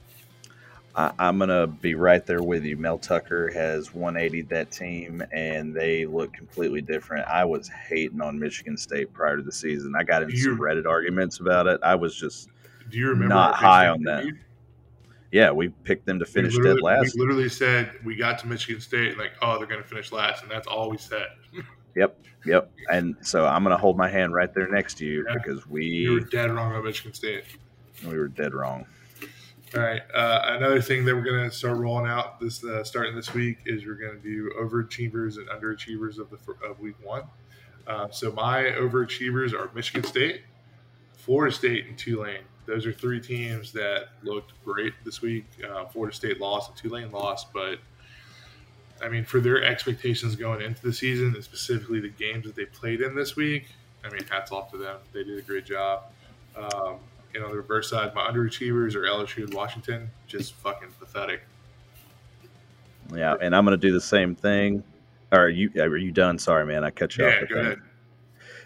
[0.95, 2.76] I, am going to be right there with you.
[2.76, 7.28] Mel Tucker has 180 that team, and they look completely different.
[7.28, 9.95] I was hating on Michigan State prior to the season.
[9.97, 11.81] I got into some Reddit arguments about it.
[11.83, 12.49] I was just
[12.91, 14.24] do you remember not high on that.
[15.31, 17.14] Yeah, we picked them to finish dead last.
[17.14, 20.11] We literally said we got to Michigan State, and like, oh, they're going to finish
[20.11, 21.28] last, and that's all we said.
[21.95, 22.70] Yep, yep.
[22.91, 25.34] And so I'm going to hold my hand right there next to you yeah.
[25.34, 27.45] because we you were dead wrong on Michigan State.
[28.07, 28.86] We were dead wrong.
[29.76, 30.03] All right.
[30.12, 33.59] Uh, another thing that we're going to start rolling out this uh, starting this week
[33.66, 37.22] is we're going to do overachievers and underachievers of the of week one.
[37.86, 40.43] Uh, so my overachievers are Michigan State,
[41.16, 42.43] Florida State, and Tulane.
[42.66, 45.47] Those are three teams that looked great this week.
[45.68, 47.78] Uh, Florida State lost and Tulane lost, but
[49.03, 52.67] I mean, for their expectations going into the season, and specifically the games that they
[52.67, 53.69] played in this week,
[54.05, 54.99] I mean, hats off to them.
[55.13, 56.05] They did a great job.
[56.57, 56.97] Um,
[57.35, 60.11] And on the reverse side, my underachievers are LSU and Washington.
[60.27, 61.43] Just fucking pathetic.
[63.15, 64.83] Yeah, and I'm going to do the same thing.
[65.33, 66.39] Are you are you done?
[66.39, 67.49] Sorry, man, I cut you yeah, off.
[67.49, 67.79] Go ahead.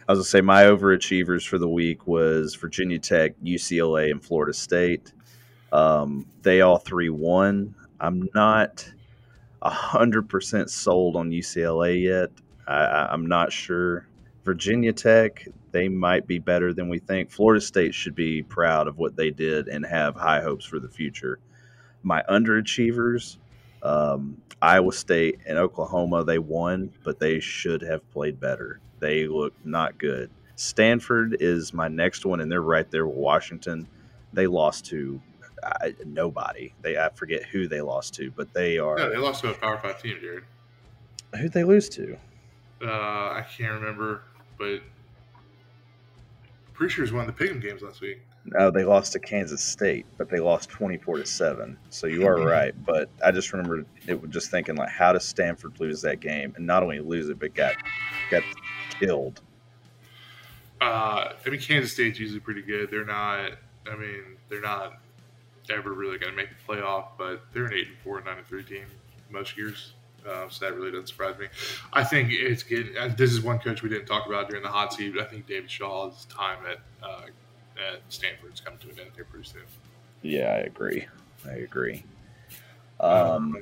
[0.09, 4.23] I was going to say my overachievers for the week was Virginia Tech, UCLA, and
[4.23, 5.13] Florida State.
[5.73, 7.75] Um, they all three won.
[8.01, 8.91] I'm not
[9.71, 12.31] hundred percent sold on UCLA yet.
[12.67, 14.07] I, I'm not sure.
[14.45, 17.31] Virginia Tech, they might be better than we think.
[17.31, 20.89] Florida State should be proud of what they did and have high hopes for the
[20.89, 21.39] future.
[22.03, 23.39] My underachievers,
[23.83, 28.81] um, Iowa State and Oklahoma, they won, but they should have played better.
[29.01, 30.31] They look not good.
[30.57, 33.89] Stanford is my next one, and they're right there with Washington.
[34.33, 35.21] They lost to
[35.65, 36.73] I, nobody.
[36.83, 38.97] They I forget who they lost to, but they are.
[38.97, 40.45] No, they lost to a Power Five team, Jared.
[41.39, 42.17] Who'd they lose to?
[42.83, 44.23] Uh, I can't remember,
[44.59, 44.81] but
[46.75, 48.21] pretty sure it was one of the Pick'em games last week.
[48.47, 51.79] No, they lost to Kansas State, but they lost twenty four to seven.
[51.91, 52.75] So you are right.
[52.85, 56.53] But I just remember it was just thinking like, how does Stanford lose that game
[56.57, 57.75] and not only lose it, but got
[58.31, 58.43] got
[59.01, 59.41] killed.
[60.81, 62.91] Uh, I mean, Kansas State's usually pretty good.
[62.91, 63.53] They're not.
[63.91, 65.01] I mean, they're not
[65.71, 68.47] ever really going to make the playoff, but they're an eight and four, nine and
[68.47, 68.85] three team
[69.31, 69.93] most years.
[70.29, 71.47] Uh, so that really doesn't surprise me.
[71.93, 72.95] I think it's good.
[73.17, 75.15] This is one coach we didn't talk about during the hot seat.
[75.21, 77.27] I think David Shaw's time at uh,
[77.77, 79.63] at Stanford's coming to an end here pretty soon.
[80.23, 81.07] Yeah, I agree.
[81.47, 82.05] I agree.
[83.01, 83.59] Um, um,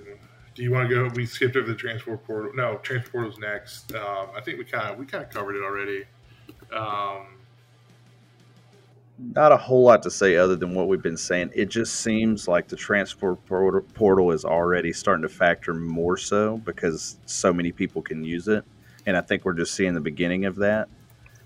[0.54, 1.10] do you want to go?
[1.14, 2.52] We skipped over the transfer portal.
[2.54, 3.92] No, transfer portal's next.
[3.94, 6.04] Um, I think we kind of we kind of covered it already.
[6.72, 7.38] Um,
[9.22, 11.50] not a whole lot to say other than what we've been saying.
[11.54, 17.18] It just seems like the transfer portal is already starting to factor more so because
[17.26, 18.64] so many people can use it.
[19.06, 20.88] And I think we're just seeing the beginning of that.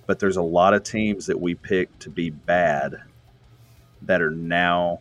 [0.06, 3.02] But there's a lot of teams that we picked to be bad
[4.02, 5.00] that are now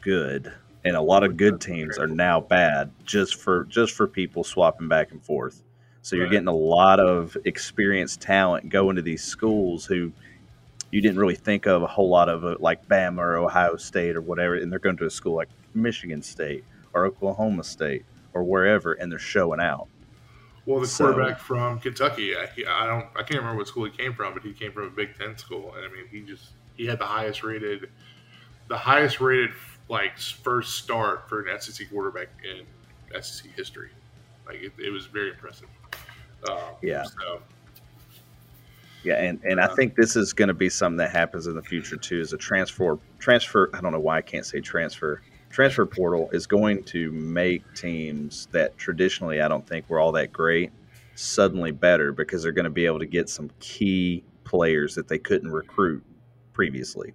[0.00, 0.52] good.
[0.84, 4.88] And a lot of good teams are now bad just for just for people swapping
[4.88, 5.62] back and forth.
[6.02, 10.12] So you're getting a lot of experienced talent going to these schools who–
[10.96, 14.16] you didn't really think of a whole lot of it, like Bama or Ohio State
[14.16, 18.42] or whatever, and they're going to a school like Michigan State or Oklahoma State or
[18.42, 19.88] wherever, and they're showing out.
[20.64, 23.90] Well, the so, quarterback from Kentucky, I, I, don't, I can't remember what school he
[23.90, 26.52] came from, but he came from a Big Ten school, and I mean, he just
[26.78, 27.90] he had the highest rated,
[28.68, 29.50] the highest rated
[29.90, 33.90] like first start for an SEC quarterback in SEC history.
[34.46, 35.68] Like it, it was very impressive.
[36.48, 37.02] Um, yeah.
[37.02, 37.42] So
[39.06, 41.62] yeah, and, and I think this is going to be something that happens in the
[41.62, 42.20] future too.
[42.20, 43.70] Is a transfer transfer.
[43.72, 45.22] I don't know why I can't say transfer.
[45.48, 50.32] Transfer portal is going to make teams that traditionally I don't think were all that
[50.32, 50.72] great
[51.14, 55.18] suddenly better because they're going to be able to get some key players that they
[55.18, 56.02] couldn't recruit
[56.52, 57.14] previously.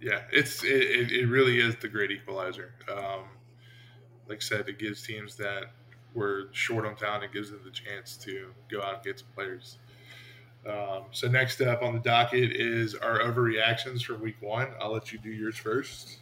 [0.00, 2.74] Yeah, it's it, it really is the great equalizer.
[2.90, 3.24] Um,
[4.28, 5.72] like I said, it gives teams that
[6.14, 9.28] were short on talent, it gives them the chance to go out and get some
[9.34, 9.78] players.
[10.66, 14.68] Um, so next up on the docket is our overreactions from week one.
[14.80, 16.18] I'll let you do yours first.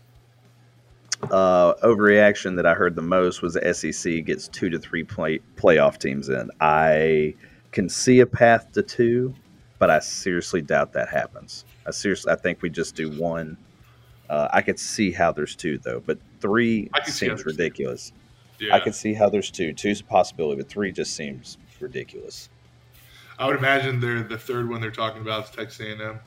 [1.24, 5.40] Uh, overreaction that I heard the most was the SEC gets two to three play,
[5.56, 6.50] playoff teams in.
[6.60, 7.34] I
[7.72, 9.34] can see a path to two,
[9.78, 11.66] but I seriously doubt that happens.
[11.86, 13.58] I seriously, I think we just do one.
[14.30, 18.12] Uh, I could see how there's two though, but three seems ridiculous.
[18.58, 18.74] Yeah.
[18.74, 19.72] I can see how there's two.
[19.74, 22.48] Two's a possibility, but three just seems ridiculous.
[23.40, 26.20] I would imagine they're the third one they're talking about is Texas A&M.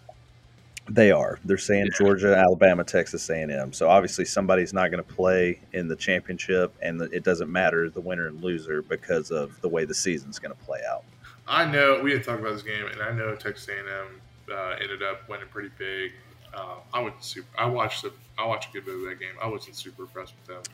[0.89, 1.39] They are.
[1.45, 1.97] They're saying yeah.
[1.97, 3.71] Georgia, Alabama, Texas A&M.
[3.71, 8.01] So obviously somebody's not going to play in the championship, and it doesn't matter the
[8.01, 11.03] winner and loser because of the way the season's going to play out.
[11.47, 15.03] I know we had talked about this game, and I know Texas A&M uh, ended
[15.03, 16.13] up winning pretty big.
[16.51, 17.47] Uh, I would super.
[17.59, 18.11] I watched the.
[18.39, 19.33] I watched a good bit of that game.
[19.41, 20.73] I wasn't super impressed with them.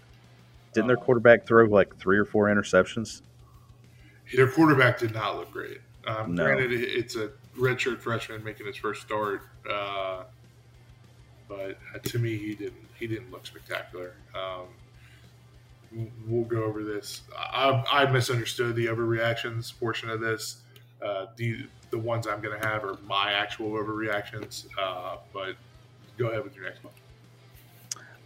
[0.74, 3.22] Didn't their quarterback throw like three or four interceptions?
[4.34, 5.80] Their quarterback did not look great.
[6.10, 6.44] Um, no.
[6.44, 10.24] Granted, it's a redshirt freshman making his first start, uh,
[11.48, 12.88] but to me, he didn't.
[12.98, 14.14] He didn't look spectacular.
[14.36, 14.68] Um,
[16.28, 17.22] we'll go over this.
[17.38, 20.58] I, I, misunderstood the overreactions portion of this.
[21.02, 24.66] Uh, the the ones I'm going to have are my actual overreactions.
[24.78, 25.56] Uh, but
[26.18, 26.94] go ahead with your next one.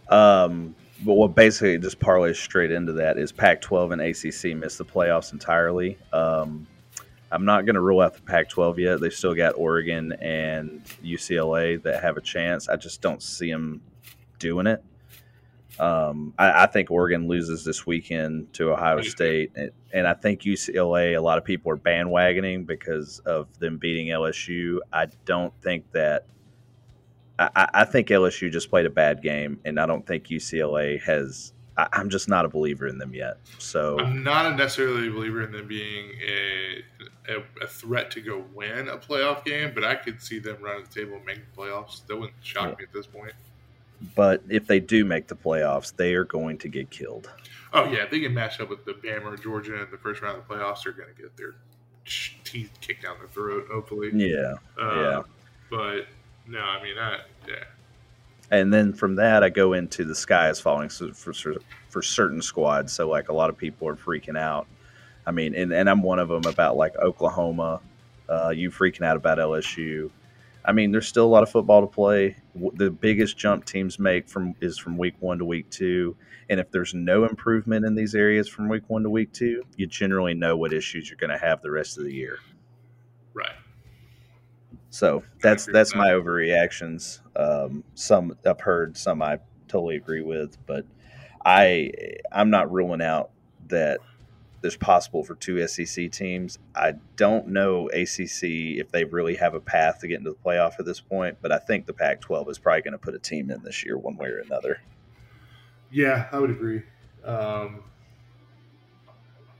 [0.08, 0.74] Um,
[1.04, 5.32] but what basically just parlays straight into that is Pac-12 and ACC missed the playoffs
[5.32, 5.96] entirely.
[6.12, 6.66] Um,
[7.34, 9.00] I'm not going to rule out the Pac 12 yet.
[9.00, 12.68] They've still got Oregon and UCLA that have a chance.
[12.68, 13.80] I just don't see them
[14.38, 14.84] doing it.
[15.80, 20.42] Um, I, I, think Oregon loses this weekend to Ohio State, and, and, I think
[20.42, 21.16] UCLA.
[21.16, 24.78] A lot of people are bandwagoning because of them beating LSU.
[24.92, 26.26] I don't think that
[27.40, 31.53] I, I think LSU just played a bad game, and I don't think UCLA has.
[31.76, 33.38] I, am just not a believer in them yet.
[33.58, 36.84] So I'm not necessarily a believer in them being a,
[37.28, 40.84] a, a threat to go win a playoff game, but I could see them running
[40.84, 42.06] the table and making playoffs.
[42.06, 42.76] That wouldn't shock yeah.
[42.78, 43.32] me at this point.
[44.14, 47.30] But if they do make the playoffs, they are going to get killed.
[47.72, 50.22] Oh yeah, if they can match up with the Bama or Georgia in the first
[50.22, 51.54] round of the playoffs, they're going to get their
[52.44, 53.66] teeth kicked down their throat.
[53.72, 55.22] Hopefully, yeah, uh, yeah.
[55.70, 56.06] But
[56.46, 57.64] no, I mean, I, yeah.
[58.56, 61.54] And then from that, I go into the sky is falling for, for
[61.88, 62.92] for certain squads.
[62.92, 64.66] So like a lot of people are freaking out.
[65.26, 67.80] I mean, and, and I'm one of them about like Oklahoma.
[68.28, 70.10] Uh, you freaking out about LSU.
[70.64, 72.36] I mean, there's still a lot of football to play.
[72.54, 76.16] The biggest jump teams make from is from week one to week two.
[76.48, 79.86] And if there's no improvement in these areas from week one to week two, you
[79.86, 82.38] generally know what issues you're going to have the rest of the year.
[83.34, 83.54] Right.
[84.94, 87.18] So that's that's my overreactions.
[87.34, 90.86] Um, some I've heard, some I totally agree with, but
[91.44, 91.90] I
[92.30, 93.30] I'm not ruling out
[93.66, 93.98] that
[94.60, 96.60] there's possible for two SEC teams.
[96.76, 98.44] I don't know ACC
[98.78, 101.50] if they really have a path to get into the playoff at this point, but
[101.50, 104.16] I think the Pac-12 is probably going to put a team in this year, one
[104.16, 104.80] way or another.
[105.90, 106.82] Yeah, I would agree.
[107.24, 107.82] Um,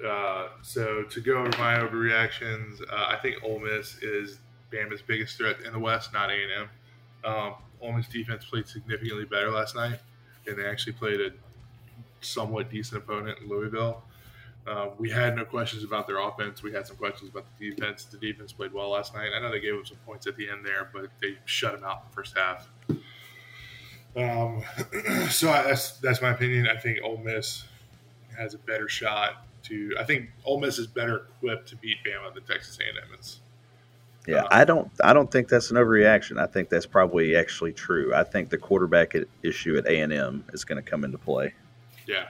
[0.06, 4.38] uh, so to go over my overreactions, uh, I think Ole Miss is
[4.74, 6.68] Bama's biggest threat in the West, not A&M.
[7.24, 9.98] Um, Ole Miss defense played significantly better last night,
[10.46, 11.30] and they actually played a
[12.20, 14.02] somewhat decent opponent in Louisville.
[14.66, 16.62] Uh, we had no questions about their offense.
[16.62, 18.04] We had some questions about the defense.
[18.04, 19.30] The defense played well last night.
[19.36, 21.84] I know they gave up some points at the end there, but they shut them
[21.84, 22.68] out in the first half.
[24.16, 24.62] Um,
[25.30, 26.68] so I, that's that's my opinion.
[26.68, 27.64] I think Ole Miss
[28.38, 29.94] has a better shot to.
[29.98, 33.18] I think Ole Miss is better equipped to beat Bama than Texas A&M.
[34.26, 34.90] Yeah, I don't.
[35.02, 36.40] I don't think that's an overreaction.
[36.40, 38.14] I think that's probably actually true.
[38.14, 41.52] I think the quarterback issue at A and M is going to come into play.
[42.06, 42.28] Yeah,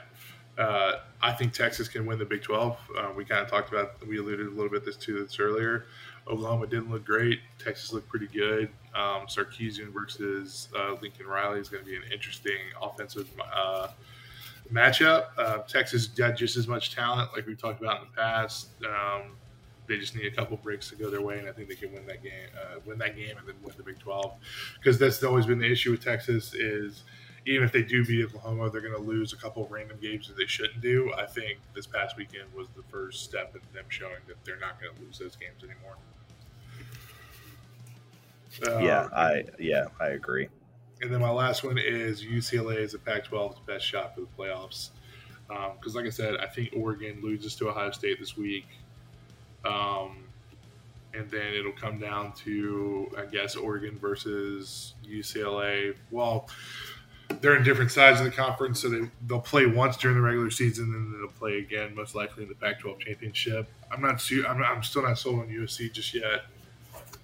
[0.59, 2.79] uh, I think Texas can win the Big 12.
[2.97, 5.87] Uh, we kind of talked about, we alluded a little bit this to this earlier.
[6.29, 7.41] Oklahoma didn't look great.
[7.63, 8.69] Texas looked pretty good.
[8.95, 13.89] Um, Sarkisian versus uh, Lincoln Riley is going to be an interesting offensive uh,
[14.73, 15.27] matchup.
[15.37, 18.69] Uh, Texas got just as much talent, like we talked about in the past.
[18.85, 19.33] Um,
[19.87, 21.93] they just need a couple breaks to go their way, and I think they can
[21.93, 24.33] win that game, uh, win that game, and then win the Big 12.
[24.79, 27.03] Because that's always been the issue with Texas is–
[27.47, 30.29] even if they do beat Oklahoma, they're going to lose a couple of random games
[30.29, 31.13] that they shouldn't do.
[31.17, 34.81] I think this past weekend was the first step in them showing that they're not
[34.81, 35.97] going to lose those games anymore.
[38.81, 40.49] yeah, I yeah I agree.
[41.03, 44.91] And then my last one is UCLA is the Pac-12's best shot for the playoffs.
[45.49, 48.67] Because, um, like I said, I think Oregon loses to Ohio State this week.
[49.65, 50.25] Um,
[51.15, 55.95] and then it'll come down to, I guess, Oregon versus UCLA.
[56.11, 56.49] Well,
[57.41, 60.51] they're in different sides of the conference, so they they'll play once during the regular
[60.51, 63.69] season, and then they'll play again, most likely in the Pac-12 championship.
[63.91, 64.23] I'm not.
[64.47, 66.45] I'm, I'm still not sold on USC just yet.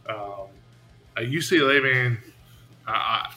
[0.09, 0.49] Um,
[1.17, 2.19] at UCLA, man,
[2.87, 3.33] I,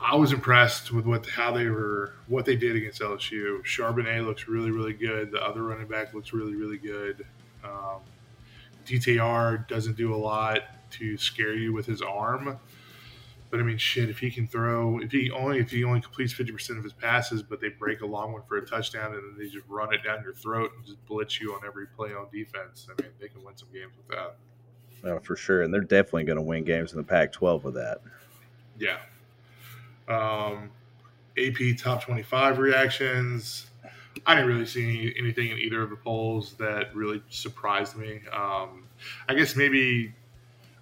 [0.00, 3.62] I was impressed with what how they were what they did against LSU.
[3.64, 5.32] Charbonnet looks really really good.
[5.32, 7.26] The other running back looks really really good.
[7.64, 8.00] Um,
[8.86, 10.60] DTR doesn't do a lot
[10.92, 12.58] to scare you with his arm
[13.54, 16.32] but I mean, shit, if he can throw, if he only if he only completes
[16.32, 19.22] fifty percent of his passes, but they break a long one for a touchdown, and
[19.22, 22.12] then they just run it down your throat and just blitz you on every play
[22.14, 22.88] on defense.
[22.90, 24.34] I mean, they can win some games with that.
[25.04, 28.00] Oh, for sure, and they're definitely going to win games in the Pac-12 with that.
[28.76, 28.98] Yeah.
[30.08, 30.72] Um,
[31.38, 33.70] AP top twenty-five reactions.
[34.26, 38.20] I didn't really see anything in either of the polls that really surprised me.
[38.32, 38.84] Um,
[39.28, 40.12] I guess maybe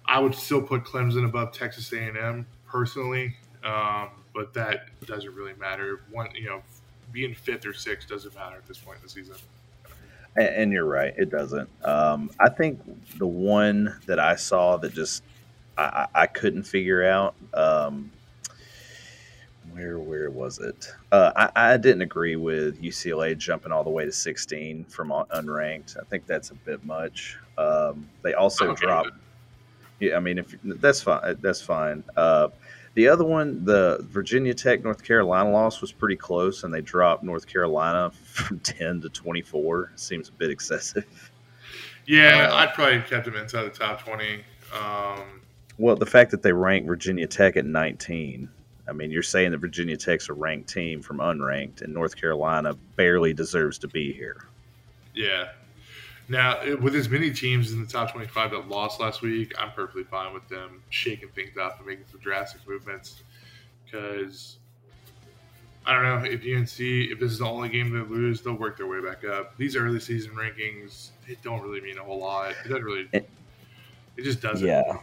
[0.05, 6.01] I would still put Clemson above Texas A&M personally, um, but that doesn't really matter.
[6.11, 6.61] One, you know,
[7.11, 9.35] being fifth or sixth doesn't matter at this point in the season.
[10.35, 11.69] And, and you're right, it doesn't.
[11.83, 12.81] Um, I think
[13.17, 15.23] the one that I saw that just
[15.77, 17.35] I, I couldn't figure out.
[19.73, 20.87] Where where was it?
[21.11, 25.97] Uh, I, I, didn't agree with UCLA jumping all the way to 16 from unranked.
[25.99, 27.37] I think that's a bit much.
[27.57, 28.85] Um, they also okay.
[28.85, 29.09] dropped.
[29.99, 32.03] Yeah, I mean, if that's fine, that's fine.
[32.15, 32.49] Uh,
[32.95, 37.23] the other one, the Virginia Tech North Carolina loss was pretty close, and they dropped
[37.23, 39.91] North Carolina from ten to twenty four.
[39.95, 41.31] Seems a bit excessive.
[42.05, 44.43] Yeah, uh, I'd probably kept them inside the top twenty.
[44.71, 45.41] Um,
[45.77, 48.49] well, the fact that they ranked Virginia Tech at nineteen.
[48.87, 52.73] I mean, you're saying that Virginia Tech's a ranked team from unranked, and North Carolina
[52.95, 54.47] barely deserves to be here.
[55.13, 55.49] Yeah,
[56.27, 60.03] Now, with as many teams in the top 25 that lost last week, I'm perfectly
[60.03, 63.23] fine with them shaking things up and making some drastic movements
[63.85, 64.57] because
[65.85, 68.77] I don't know if UNC if this is the only game they lose, they'll work
[68.77, 69.57] their way back up.
[69.57, 72.51] These early season rankings it don't really mean a whole lot.
[72.51, 73.07] It doesn't really.
[73.11, 73.29] It,
[74.17, 74.65] it just doesn't.
[74.65, 74.97] Yeah,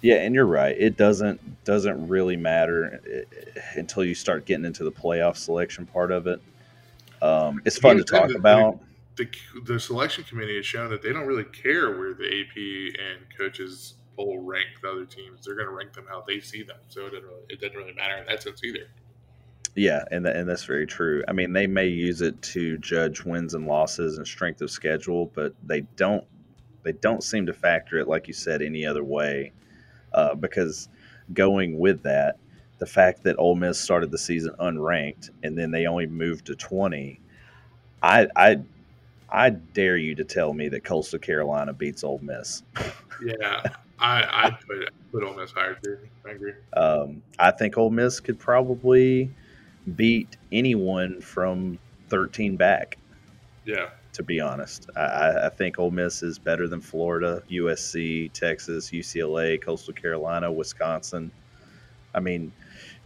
[0.00, 0.76] yeah, and you're right.
[0.78, 3.22] It doesn't doesn't really matter eh,
[3.56, 6.40] eh, until you start getting into the playoff selection part of it.
[7.20, 8.80] Um, it's fun to talk the, about.
[9.16, 9.28] The,
[9.64, 13.94] the, selection committee has shown that they don't really care where the AP and coaches
[14.14, 15.44] poll rank the other teams.
[15.44, 16.76] They're going to rank them how they see them.
[16.88, 18.86] So it doesn't really, it doesn't really matter in that sense either.
[19.74, 21.22] Yeah, and and that's very true.
[21.28, 25.26] I mean, they may use it to judge wins and losses and strength of schedule,
[25.34, 26.24] but they don't
[26.82, 29.52] they don't seem to factor it like you said any other way.
[30.12, 30.88] Uh, because
[31.32, 32.38] going with that,
[32.78, 36.54] the fact that Ole Miss started the season unranked and then they only moved to
[36.54, 37.20] twenty,
[38.02, 38.60] I I
[39.30, 42.62] I dare you to tell me that Coastal Carolina beats Ole Miss.
[43.24, 43.62] yeah,
[43.98, 45.98] I I put put Ole Miss higher too.
[46.26, 46.52] I agree.
[46.74, 49.30] Um, I think Ole Miss could probably
[49.96, 51.78] beat anyone from
[52.08, 52.98] 13 back.
[53.64, 53.90] Yeah.
[54.18, 59.62] To be honest, I, I think Ole Miss is better than Florida, USC, Texas, UCLA,
[59.62, 61.30] Coastal Carolina, Wisconsin.
[62.12, 62.50] I mean,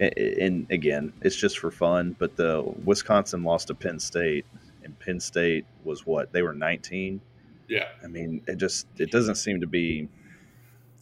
[0.01, 2.17] and again, it's just for fun.
[2.19, 4.47] But the Wisconsin lost to Penn State,
[4.85, 7.21] and Penn State was what they were 19.
[7.69, 7.89] Yeah.
[8.03, 10.09] I mean, it just it doesn't seem to be.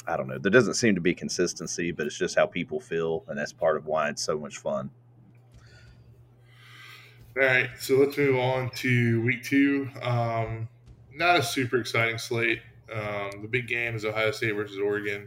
[0.08, 0.38] I don't know.
[0.38, 3.76] There doesn't seem to be consistency, but it's just how people feel, and that's part
[3.76, 4.90] of why it's so much fun.
[7.41, 9.88] All right, so let's move on to week two.
[10.03, 10.68] Um,
[11.14, 12.61] not a super exciting slate.
[12.93, 15.26] Um, the big game is Ohio State versus Oregon.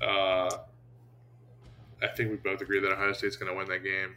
[0.00, 0.48] Uh,
[2.00, 4.14] I think we both agree that Ohio State's going to win that game.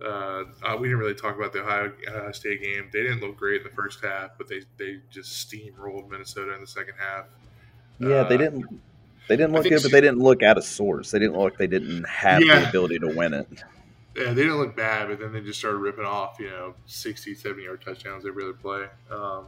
[0.00, 2.88] Uh, uh, we didn't really talk about the Ohio, Ohio, State game.
[2.92, 6.60] They didn't look great in the first half, but they, they just steamrolled Minnesota in
[6.60, 7.24] the second half.
[7.98, 8.80] Yeah, they uh, didn't
[9.26, 11.10] they didn't look good, but they didn't look out of sorts.
[11.10, 12.60] They didn't look like they didn't have yeah.
[12.60, 13.48] the ability to win it
[14.16, 17.34] yeah, they didn't look bad, but then they just started ripping off, you know, 60,
[17.34, 18.86] 70 yard touchdowns every other play.
[19.10, 19.46] Um,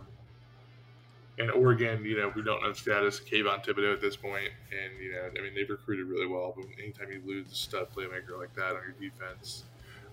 [1.38, 4.50] and Oregon, you know, we don't know the status of Kayvon Thibodeaux at this point,
[4.70, 6.52] and you know, I mean, they've recruited really well.
[6.54, 9.64] But anytime you lose a stud playmaker like that on your defense,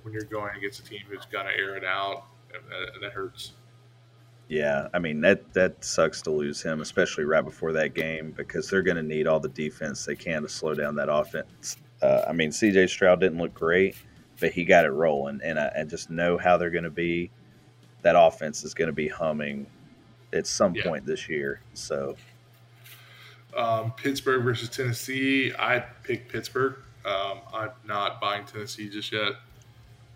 [0.03, 3.51] when you're going against a team who's gonna air it out, that, that hurts.
[4.47, 8.69] Yeah, I mean that that sucks to lose him, especially right before that game, because
[8.69, 11.77] they're going to need all the defense they can to slow down that offense.
[12.01, 12.87] Uh, I mean, C.J.
[12.87, 13.95] Stroud didn't look great,
[14.39, 17.29] but he got it rolling, and I, I just know how they're going to be.
[18.01, 19.67] That offense is going to be humming
[20.33, 20.83] at some yeah.
[20.83, 21.61] point this year.
[21.73, 22.15] So,
[23.55, 25.53] um, Pittsburgh versus Tennessee.
[25.57, 26.75] I picked Pittsburgh.
[27.05, 29.33] Um, I'm not buying Tennessee just yet.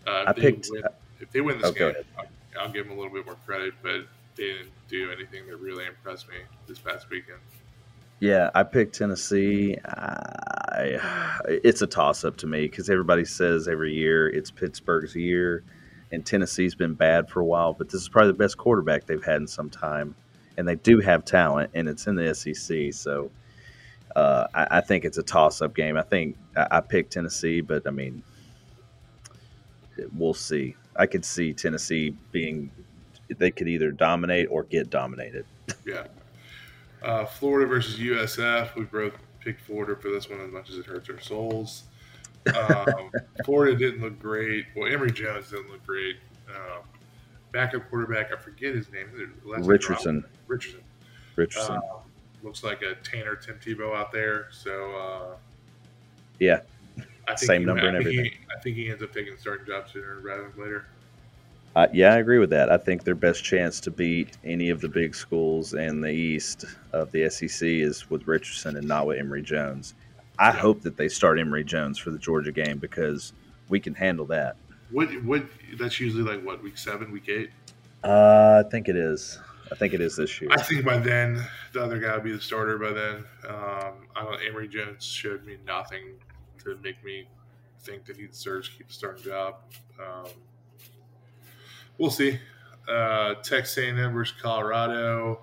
[0.06, 0.68] Uh, I picked.
[0.70, 0.82] Win,
[1.20, 2.26] if they win this oh, game, I'll,
[2.60, 4.06] I'll give them a little bit more credit, but
[4.36, 7.38] they didn't do anything that really impressed me this past weekend.
[8.24, 9.76] Yeah, I picked Tennessee.
[9.84, 10.98] I,
[11.46, 15.62] it's a toss up to me because everybody says every year it's Pittsburgh's year,
[16.10, 19.22] and Tennessee's been bad for a while, but this is probably the best quarterback they've
[19.22, 20.14] had in some time,
[20.56, 22.94] and they do have talent, and it's in the SEC.
[22.94, 23.30] So
[24.16, 25.98] uh, I, I, think it's a toss up game.
[25.98, 28.22] I think I, I picked Tennessee, but I mean,
[30.16, 30.76] we'll see.
[30.96, 32.70] I could see Tennessee being
[33.36, 35.44] they could either dominate or get dominated.
[35.84, 36.06] Yeah.
[37.04, 38.74] Uh, Florida versus USF.
[38.76, 41.84] We both picked Florida for this one as much as it hurts our souls.
[42.56, 43.10] Um,
[43.44, 44.66] Florida didn't look great.
[44.74, 46.16] Well, Emory Jones didn't look great.
[46.48, 46.82] Um,
[47.52, 49.08] backup quarterback, I forget his name.
[49.44, 50.24] Richardson.
[50.46, 50.80] Richardson.
[51.36, 51.76] Richardson.
[51.76, 51.98] Uh,
[52.42, 54.48] looks like a Tanner Tim Tebow out there.
[54.50, 55.36] So, uh,
[56.38, 56.60] yeah,
[57.36, 58.24] same he, number and everything.
[58.24, 60.86] He, I think he ends up taking starting job sooner rather than later.
[61.76, 62.70] Uh, yeah, I agree with that.
[62.70, 66.64] I think their best chance to beat any of the big schools in the East
[66.92, 69.94] of the SEC is with Richardson and not with Emory Jones.
[70.38, 73.32] I hope that they start Emory Jones for the Georgia game because
[73.68, 74.56] we can handle that.
[74.90, 75.08] What?
[75.24, 75.44] What?
[75.76, 77.50] That's usually like what week seven, week eight.
[78.04, 79.38] Uh, I think it is.
[79.72, 80.50] I think it is this year.
[80.52, 82.78] I think by then the other guy will be the starter.
[82.78, 84.40] By then, um, I don't.
[84.46, 86.14] Emory Jones showed me nothing
[86.62, 87.26] to make me
[87.80, 89.56] think that he deserves to keep a starting job.
[89.98, 90.30] Um,
[91.98, 92.38] we'll see.
[92.88, 95.40] Uh, Texas A&M versus Colorado.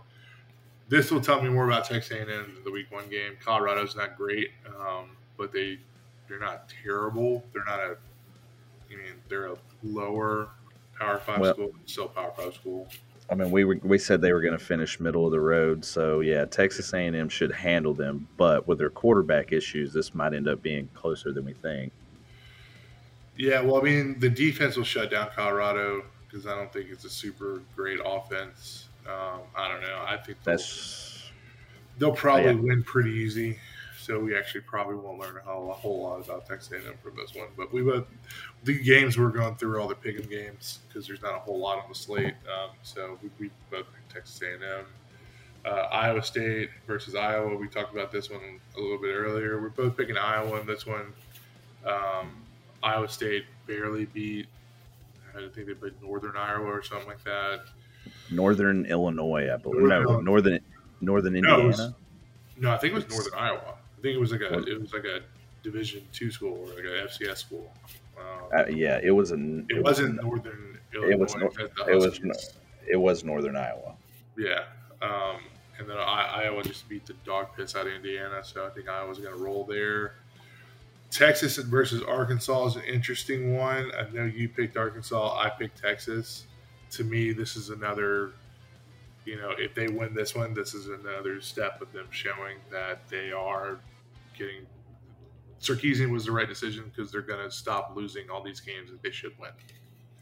[0.90, 3.34] This will tell me more about Texas A&M than the Week One game.
[3.44, 5.80] Colorado's not great, um, but they
[6.28, 7.44] they're not terrible.
[7.54, 7.98] They're not a.
[8.92, 10.50] I mean, they're a lower
[10.98, 12.88] Power Five well, school, still Power Five school.
[13.30, 15.86] I mean, we were, we said they were going to finish middle of the road,
[15.86, 18.28] so yeah, Texas A&M should handle them.
[18.36, 21.94] But with their quarterback issues, this might end up being closer than we think.
[23.38, 27.06] Yeah, well, I mean, the defense will shut down Colorado because I don't think it's
[27.06, 28.88] a super great offense.
[29.08, 30.04] Um, I don't know.
[30.08, 31.30] I think that's
[31.98, 32.60] they'll probably yeah.
[32.60, 33.58] win pretty easy.
[33.98, 37.16] So we actually probably won't learn a whole, a whole lot about Texas A&M from
[37.16, 37.50] this one.
[37.56, 38.06] But we both
[38.64, 41.78] the games we're going through all the pick'em games because there's not a whole lot
[41.78, 42.34] on the slate.
[42.48, 44.86] Um, so we, we both picked Texas A&M.
[45.64, 47.56] Uh, Iowa State versus Iowa.
[47.56, 48.42] We talked about this one
[48.76, 49.62] a little bit earlier.
[49.62, 51.14] We're both picking Iowa in this one.
[51.86, 52.42] Um,
[52.82, 54.48] Iowa State barely beat.
[55.36, 57.62] I think they played Northern Iowa or something like that.
[58.30, 59.82] Northern Illinois, I believe.
[59.82, 60.60] Northern, no, Northern
[61.02, 61.62] Northern Indiana.
[61.62, 61.94] No, was,
[62.58, 63.76] no, I think it was Northern Iowa.
[63.98, 65.22] I think it was like a it was like a
[65.64, 67.72] Division two school or like a FCS school.
[68.18, 69.66] Um, uh, yeah, it was an.
[69.70, 71.12] It, it wasn't was, Northern Illinois.
[71.12, 71.36] It was.
[71.88, 72.54] it was.
[72.88, 73.96] It was Northern Iowa.
[74.38, 74.64] Yeah,
[75.02, 75.38] um,
[75.78, 78.90] and then I, Iowa just beat the dog piss out of Indiana, so I think
[78.90, 80.16] Iowa's going to roll there.
[81.12, 83.92] Texas versus Arkansas is an interesting one.
[83.98, 85.38] I know you picked Arkansas.
[85.38, 86.46] I picked Texas.
[86.92, 88.34] To me, this is another
[89.26, 93.08] you know, if they win this one, this is another step of them showing that
[93.08, 93.80] they are
[94.38, 94.66] getting.
[95.62, 99.04] Sarkisian was the right decision because they're going to stop losing all these games that
[99.04, 99.52] they should win.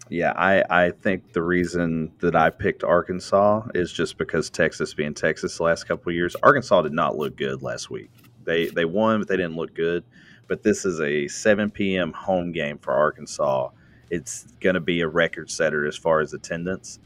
[0.10, 5.14] Yeah, I, I think the reason that I picked Arkansas is just because Texas being
[5.14, 6.36] Texas the last couple years.
[6.44, 8.10] Arkansas did not look good last week.
[8.44, 10.04] They they won, but they didn't look good.
[10.50, 12.12] But this is a 7 p.m.
[12.12, 13.70] home game for Arkansas.
[14.10, 17.00] It's going to be a record setter as far as attendance.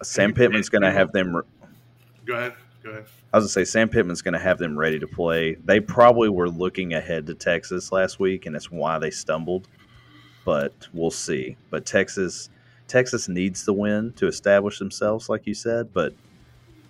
[0.00, 1.42] Uh, Sam Pittman's going to have them.
[2.26, 2.54] Go ahead.
[2.84, 3.06] Go ahead.
[3.32, 5.54] I was going to say Sam Pittman's going to have them ready to play.
[5.64, 9.66] They probably were looking ahead to Texas last week, and that's why they stumbled.
[10.44, 11.56] But we'll see.
[11.70, 12.50] But Texas,
[12.88, 15.94] Texas needs the win to establish themselves, like you said.
[15.94, 16.12] But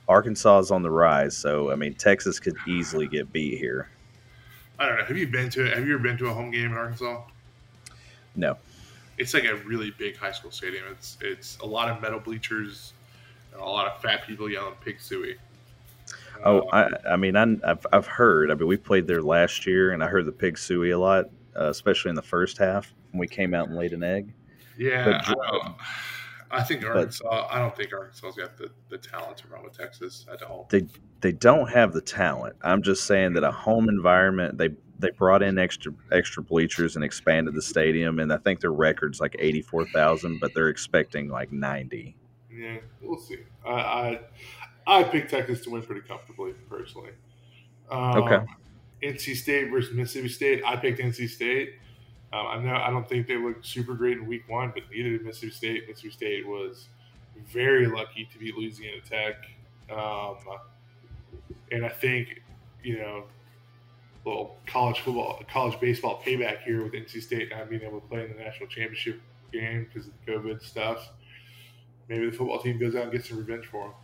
[0.08, 3.88] Arkansas is on the rise, so I mean Texas could easily get beat here.
[4.80, 5.04] I don't know.
[5.04, 5.64] Have you been to?
[5.66, 7.22] Have you ever been to a home game in Arkansas?
[8.34, 8.56] No.
[9.18, 10.84] It's like a really big high school stadium.
[10.90, 12.94] It's it's a lot of metal bleachers
[13.52, 15.36] and a lot of fat people yelling "Pig Sooie."
[16.42, 18.50] Oh, I, I mean, I, have I've heard.
[18.50, 21.26] I mean, we played there last year, and I heard the pig sooie a lot,
[21.54, 24.32] uh, especially in the first half when we came out and laid an egg.
[24.78, 25.76] Yeah, but,
[26.51, 27.24] I, think Arkansas.
[27.28, 30.26] But, I don't think Arkansas's got the, the talent to run with Texas.
[30.30, 30.68] I don't.
[30.68, 30.86] They
[31.20, 32.57] they don't have the talent.
[32.62, 34.59] I'm just saying that a home environment.
[34.59, 38.72] They they brought in extra extra bleachers and expanded the stadium, and I think their
[38.72, 42.16] record's like eighty four thousand, but they're expecting like ninety.
[42.51, 43.38] Yeah, we'll see.
[43.66, 44.20] I I,
[44.86, 47.11] I picked Texas to win pretty comfortably, personally.
[47.90, 48.44] Um, okay.
[49.03, 50.62] NC State versus Mississippi State.
[50.64, 51.74] I picked NC State.
[52.32, 55.10] Um, I know I don't think they looked super great in Week One, but neither
[55.10, 55.88] did Mississippi State.
[55.88, 56.88] Mississippi State was
[57.52, 59.34] very lucky to beat Louisiana Tech,
[59.90, 60.36] um,
[61.72, 62.42] and I think
[62.82, 63.24] you know,
[64.24, 68.24] little college football, college baseball payback here with NC State not being able to play
[68.24, 69.20] in the national championship
[69.52, 71.10] game because of the COVID stuff
[72.10, 73.94] maybe the football team goes out and gets some revenge for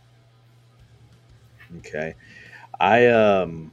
[1.69, 1.79] them.
[1.79, 2.15] Okay,
[2.79, 3.71] I um,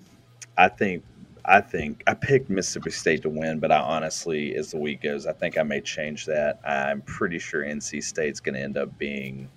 [0.59, 1.05] I think
[1.47, 5.27] I think I picked Mississippi State to win, but I honestly, as the week goes,
[5.27, 6.61] I think I may change that.
[6.67, 9.51] I'm pretty sure NC State's going to end up being.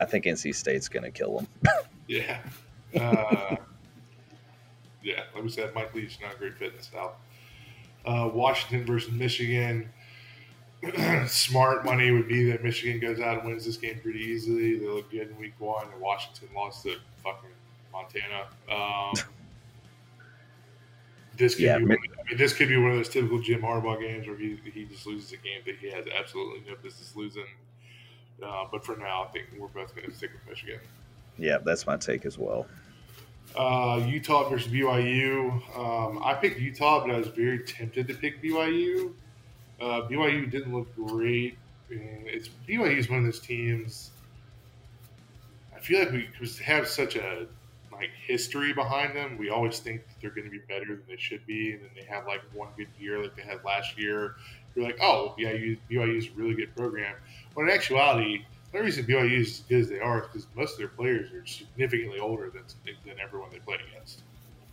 [0.00, 1.48] I think NC State's going to kill them.
[2.06, 2.38] yeah.
[2.98, 3.56] Uh,
[5.02, 7.12] yeah, like we said, Mike Leach not a great fit in the South.
[8.06, 9.90] Uh, Washington versus Michigan.
[11.26, 14.78] smart money would be that Michigan goes out and wins this game pretty easily.
[14.78, 17.50] They look good in week one, and Washington lost to fucking
[17.92, 18.46] Montana.
[18.70, 19.14] Um,
[21.36, 23.62] this could yeah, be one, I mean, this could be one of those typical Jim
[23.62, 27.14] Harbaugh games where he, he just loses a game that he has absolutely no business
[27.16, 27.46] losing.
[28.42, 30.80] Uh, but for now, I think we're both going to stick with Michigan.
[31.38, 32.66] Yeah, that's my take as well.
[33.56, 35.50] Uh, Utah versus BYU.
[35.76, 39.12] Um, I picked Utah, but I was very tempted to pick BYU.
[39.80, 41.56] Uh, BYU didn't look great.
[41.90, 44.10] And it's BYU is one of those teams.
[45.74, 46.28] I feel like we
[46.64, 47.46] have such a
[47.96, 49.36] like history behind them.
[49.38, 51.90] We always think that they're going to be better than they should be, and then
[51.94, 54.36] they have like one good year like they had last year.
[54.74, 57.14] You're like, oh, BYU BYU is a really good program.
[57.54, 60.72] When in actuality, the reason BYU is as good as they are is because most
[60.72, 62.64] of their players are significantly older than
[63.04, 64.22] than everyone they play against.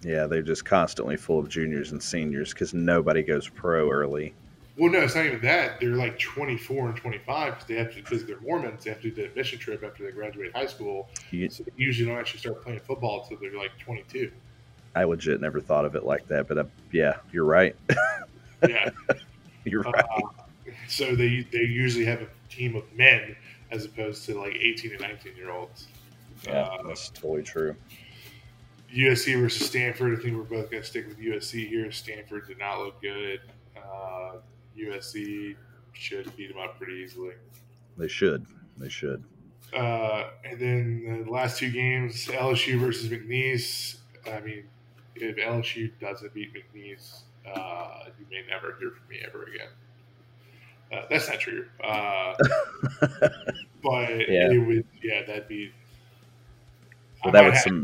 [0.01, 4.33] Yeah, they're just constantly full of juniors and seniors because nobody goes pro early.
[4.75, 5.79] Well, no, it's not even that.
[5.79, 9.09] They're like 24 and 25 because they have to, because they're Mormons, they have to
[9.09, 11.09] do the admission trip after they graduate high school.
[11.29, 14.31] You, so they usually don't actually start playing football until they're like 22.
[14.95, 17.75] I legit never thought of it like that, but uh, yeah, you're right.
[18.67, 18.89] yeah,
[19.63, 19.95] you're right.
[19.95, 20.21] Uh,
[20.87, 23.35] so they they usually have a team of men
[23.71, 25.87] as opposed to like 18 and 19 year olds.
[26.45, 27.75] Yeah, uh, that's totally true.
[28.95, 30.17] USC versus Stanford.
[30.17, 31.91] I think we're both going to stick with USC here.
[31.91, 33.41] Stanford did not look good.
[33.75, 34.33] Uh,
[34.77, 35.55] USC
[35.93, 37.33] should beat them up pretty easily.
[37.97, 38.45] They should.
[38.77, 39.23] They should.
[39.75, 43.97] Uh, and then the last two games, LSU versus McNeese.
[44.27, 44.65] I mean,
[45.15, 49.67] if LSU doesn't beat McNeese, uh, you may never hear from me ever again.
[50.91, 51.65] Uh, that's not true.
[51.83, 52.33] Uh,
[53.83, 54.51] but yeah.
[54.51, 55.71] it would, yeah, that'd be.
[57.23, 57.81] Well, that would some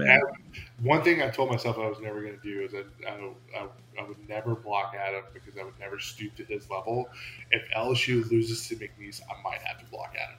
[0.81, 3.67] one thing I told myself I was never going to do is I, I,
[3.99, 7.09] I, would never block Adam because I would never stoop to his level.
[7.51, 10.37] If LSU loses to McNeese, I might have to block Adam.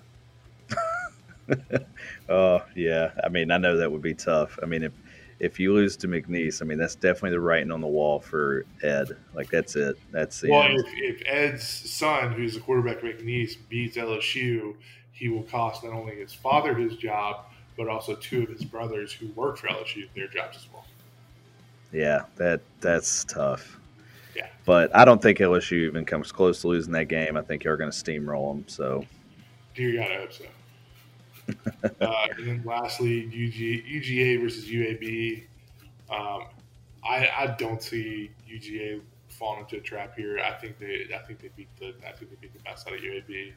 [2.29, 4.59] oh yeah, I mean I know that would be tough.
[4.63, 4.93] I mean if
[5.41, 8.65] if you lose to McNeese, I mean that's definitely the writing on the wall for
[8.83, 9.17] Ed.
[9.35, 9.99] Like that's it.
[10.13, 10.69] That's the well.
[10.71, 14.77] If, if, Ed's son, who's the quarterback of McNeese, beats LSU,
[15.13, 17.47] he will cost not only his father his job,
[17.81, 20.85] but also two of his brothers who work for LSU their jobs as well.
[21.93, 23.81] Yeah, that that's tough.
[24.37, 27.39] Yeah, but I don't think LSU even comes close to losing that game.
[27.39, 28.65] I think you're going to steamroll them.
[28.69, 29.07] So,
[29.75, 30.45] dear God, I hope so.
[32.03, 35.45] uh, and then lastly, UG, UGA versus UAB.
[36.11, 36.49] Um,
[37.03, 39.01] I, I don't see UGA
[39.41, 40.39] falling into a trap here.
[40.39, 42.95] I think they I think they beat the I think they beat the best out
[42.95, 43.53] of UAB.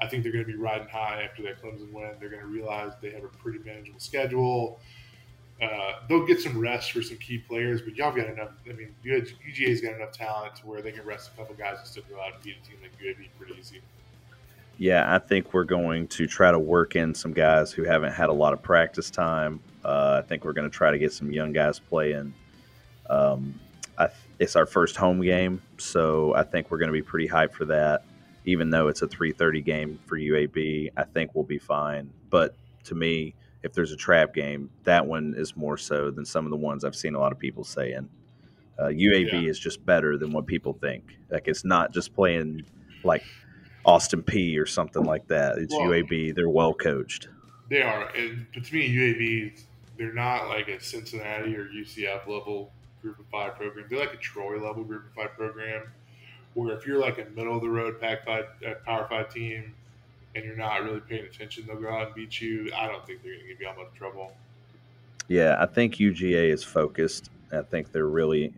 [0.00, 2.12] I think they're going to be riding high after that Clemson win.
[2.20, 4.80] They're going to realize they have a pretty manageable schedule.
[5.60, 8.50] Uh, they'll get some rest for some key players, but y'all got enough.
[8.68, 11.86] I mean, UGA's got enough talent to where they can rest a couple guys and
[11.86, 13.80] still go out and beat a team like UAB pretty easy.
[14.78, 18.28] Yeah, I think we're going to try to work in some guys who haven't had
[18.28, 19.60] a lot of practice time.
[19.84, 22.34] Uh, I think we're going to try to get some young guys playing.
[23.08, 23.60] Um,
[23.96, 27.52] th- it's our first home game, so I think we're going to be pretty hyped
[27.52, 28.04] for that.
[28.46, 32.10] Even though it's a 3:30 game for UAB, I think we'll be fine.
[32.30, 32.54] But
[32.84, 36.50] to me, if there's a trap game, that one is more so than some of
[36.50, 38.08] the ones I've seen a lot of people saying.
[38.78, 39.48] Uh, UAB yeah.
[39.48, 41.16] is just better than what people think.
[41.30, 42.64] Like it's not just playing
[43.04, 43.22] like
[43.86, 45.58] Austin Peay or something like that.
[45.58, 46.34] It's well, UAB.
[46.34, 47.28] They're well coached.
[47.70, 49.64] They are, and, but to me, UAB
[49.96, 52.72] they're not like a Cincinnati or UCF level
[53.04, 53.86] group of five program.
[53.88, 55.82] They're like a Troy level group of five program,
[56.54, 59.74] where if you're like a middle of the road pack five, uh, power five team,
[60.34, 62.72] and you're not really paying attention, they'll go out and beat you.
[62.74, 64.32] I don't think they're going to give you that much trouble.
[65.28, 67.30] Yeah, I think UGA is focused.
[67.52, 68.52] I think they're really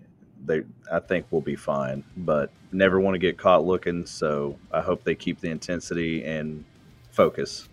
[0.45, 4.07] they I think we'll be fine, but never want to get caught looking.
[4.07, 6.65] So I hope they keep the intensity and
[7.11, 7.69] focus.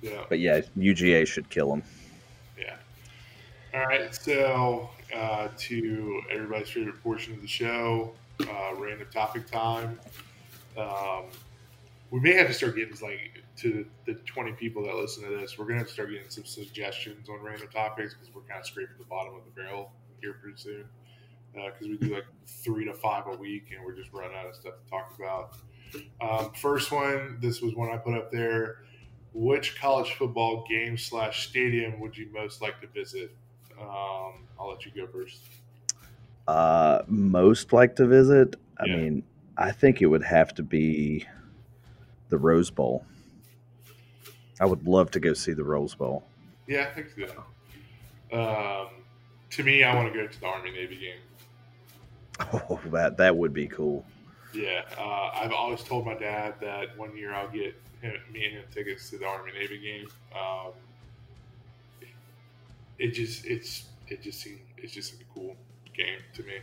[0.00, 0.24] Yeah.
[0.28, 1.82] But yeah, UGA should kill them.
[2.58, 2.76] Yeah.
[3.74, 4.14] All right.
[4.14, 8.12] So uh, to everybody's favorite portion of the show,
[8.42, 9.98] uh, random topic time.
[10.76, 11.24] Um,
[12.10, 15.58] we may have to start getting like to the 20 people that listen to this.
[15.58, 18.66] We're gonna have to start getting some suggestions on random topics because we're kind of
[18.66, 19.90] scraping the bottom of the barrel
[20.20, 20.84] here pretty soon
[21.54, 24.46] because uh, we do like three to five a week, and we're just running out
[24.46, 25.56] of stuff to talk about.
[26.20, 28.82] Um, first one, this was one I put up there.
[29.32, 33.34] Which college football game slash stadium would you most like to visit?
[33.80, 35.40] Um, I'll let you go first.
[36.46, 38.56] Uh, most like to visit.
[38.78, 38.96] I yeah.
[38.96, 39.22] mean,
[39.56, 41.26] I think it would have to be
[42.28, 43.04] the Rose Bowl.
[44.60, 46.24] I would love to go see the Rose Bowl.
[46.66, 47.44] Yeah, I think so.
[48.32, 48.88] Um,
[49.50, 51.20] to me, I want to go to the Army Navy game.
[52.68, 54.04] Oh, that that would be cool.
[54.52, 58.54] Yeah, uh, I've always told my dad that one year I'll get him, me and
[58.56, 60.06] him tickets to the Army Navy game.
[60.34, 60.72] Um,
[62.98, 65.56] it just it's it just seems it's just a cool
[65.96, 66.58] game to me.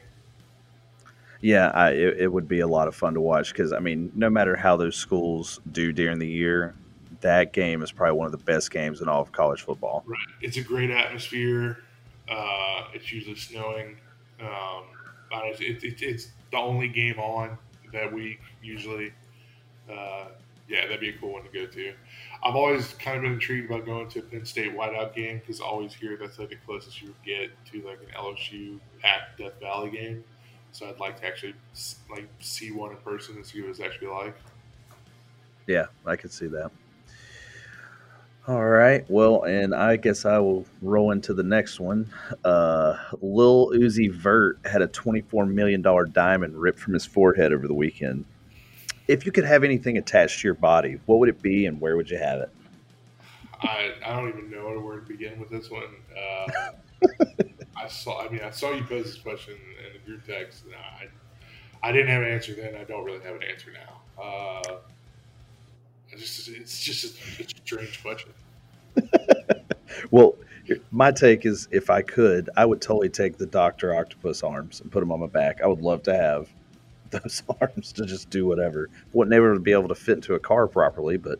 [1.41, 4.11] Yeah, I, it, it would be a lot of fun to watch because I mean,
[4.15, 6.73] no matter how those schools do during the year,
[7.19, 10.03] that game is probably one of the best games in all of college football.
[10.05, 11.79] Right, it's a great atmosphere.
[12.29, 13.97] Uh, it's usually snowing.
[14.41, 14.83] Um.
[15.59, 17.57] It, it, it's the only game on
[17.91, 19.13] that week usually.
[19.91, 20.25] Uh,
[20.67, 21.93] yeah, that'd be a cool one to go to.
[22.43, 25.59] I've always kind of been intrigued about going to a Penn State whiteout game because
[25.59, 29.59] always hear that's like the closest you would get to like an LSU at Death
[29.61, 30.23] Valley game.
[30.71, 31.53] So I'd like to actually
[32.09, 34.35] like see one in person and see what it's actually like.
[35.67, 36.71] Yeah, I could see that.
[38.45, 39.05] All right.
[39.07, 42.11] Well, and I guess I will roll into the next one.
[42.43, 45.81] Uh, Lil Uzi Vert had a $24 million
[46.11, 48.25] diamond ripped from his forehead over the weekend.
[49.07, 51.97] If you could have anything attached to your body, what would it be and where
[51.97, 52.49] would you have it?
[53.61, 55.83] I, I don't even know where to begin with this one.
[56.17, 56.71] Uh,
[57.75, 58.21] I saw.
[58.25, 61.07] I mean, I saw you pose this question in the group text, and I,
[61.87, 62.75] I didn't have an answer then.
[62.75, 64.21] I don't really have an answer now.
[64.21, 64.77] Uh,
[66.17, 68.31] just, it's just a, a strange question.
[70.11, 70.35] well,
[70.91, 74.91] my take is if I could, I would totally take the Doctor Octopus arms and
[74.91, 75.61] put them on my back.
[75.61, 76.47] I would love to have
[77.13, 78.89] those arms to just do whatever.
[79.13, 81.39] Wouldn't never be able to fit into a car properly, but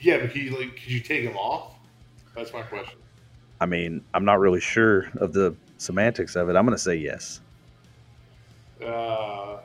[0.00, 1.74] Yeah, but he like could you take him off?
[2.34, 2.98] That's my question.
[3.60, 6.56] I mean, I'm not really sure of the semantics of it.
[6.56, 7.40] I'm going to say yes.
[8.82, 9.58] Uh,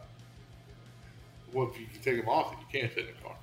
[1.51, 3.35] well, if you can take him off, then you can't fit in a car.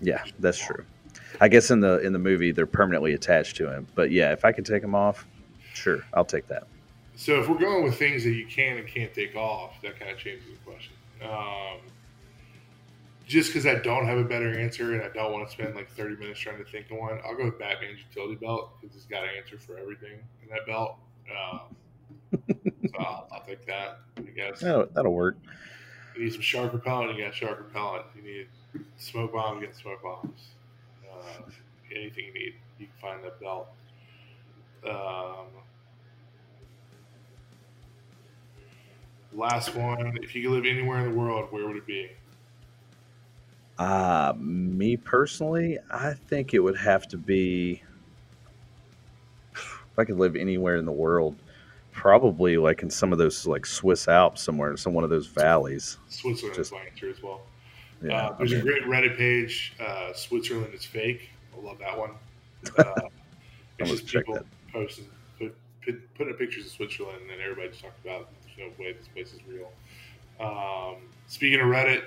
[0.00, 0.84] Yeah, that's true.
[1.40, 3.86] I guess in the in the movie they're permanently attached to him.
[3.94, 5.26] But yeah, if I could take him off,
[5.74, 6.66] sure, I'll take that.
[7.18, 10.12] So if we're going with things that you can and can't take off, that kind
[10.12, 10.92] of changes the question.
[11.20, 11.80] Um,
[13.26, 15.90] just because I don't have a better answer and I don't want to spend like
[15.90, 19.04] 30 minutes trying to think of one, I'll go with Batman's utility belt because it's
[19.06, 20.12] got an answer for everything
[20.44, 20.94] in that belt.
[21.28, 21.60] Um,
[22.88, 23.98] so I'll, I'll, take that.
[24.16, 25.38] I guess that'll, that'll work.
[26.16, 28.04] You need some shark repellent, you got shark repellent.
[28.14, 28.46] You need
[28.96, 30.50] smoke bomb, you get smoke bombs.
[31.04, 31.42] Uh,
[31.92, 33.66] anything you need, you can find that belt.
[34.88, 35.48] Um,
[39.32, 40.18] last one.
[40.22, 42.10] If you could live anywhere in the world, where would it be?
[43.78, 47.82] Uh, me personally, I think it would have to be.
[49.54, 51.36] If I could live anywhere in the world,
[51.92, 55.26] probably like in some of those like Swiss Alps somewhere in some one of those
[55.26, 55.98] valleys.
[56.08, 57.40] Switzerland Just, is my answer as well.
[58.02, 59.74] Yeah, uh, there's a great Reddit page.
[59.80, 61.30] Uh, Switzerland is fake.
[61.56, 62.12] I love that one.
[62.78, 63.08] Uh,
[63.78, 64.40] it's just people
[64.72, 65.04] posting,
[65.38, 68.28] put, put, putting pictures of Switzerland, and then everybody just talking about
[68.58, 69.70] no way this place is real.
[70.40, 72.02] Um, speaking of Reddit,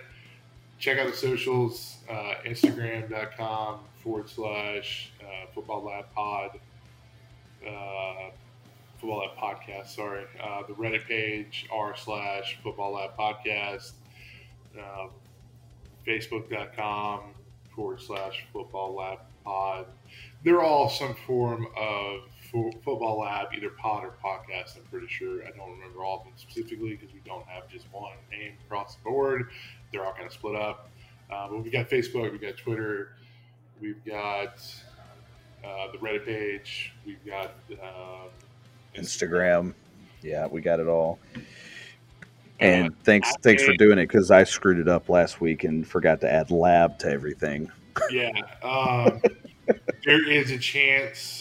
[0.79, 6.59] check out the socials uh, Instagram.com forward slash uh, Football Lab Pod.
[7.65, 8.31] Uh,
[8.99, 10.25] Football Lab Podcast, sorry.
[10.41, 13.91] Uh, the Reddit page, r slash Football Lab Podcast.
[14.77, 15.07] Uh,
[16.07, 17.21] Facebook.com
[17.75, 19.85] forward slash Football Lab Pod.
[20.43, 22.21] They're all some form of
[22.51, 24.77] Football Lab, either pod or podcast.
[24.77, 25.43] I'm pretty sure.
[25.45, 28.95] I don't remember all of them specifically because we don't have just one name across
[28.95, 29.49] the board.
[29.91, 30.89] They're all kind of split up.
[31.31, 33.13] Uh, but we've got Facebook, we've got Twitter,
[33.79, 34.61] we've got
[35.63, 38.27] uh, the Reddit page, we've got uh,
[38.95, 39.73] Instagram.
[40.21, 41.19] Yeah, we got it all.
[42.59, 45.87] And uh, thanks, thanks for doing it because I screwed it up last week and
[45.87, 47.71] forgot to add lab to everything.
[48.11, 49.21] Yeah, um,
[50.05, 51.40] there is a chance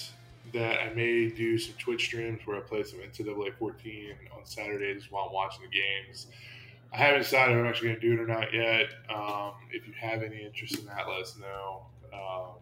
[0.53, 5.11] that I may do some Twitch streams where I play some NCAA 14 on Saturdays
[5.11, 6.27] while I'm watching the games.
[6.93, 8.91] I haven't decided if I'm actually going to do it or not yet.
[9.15, 11.83] Um, if you have any interest in that, let us know.
[12.13, 12.55] Um,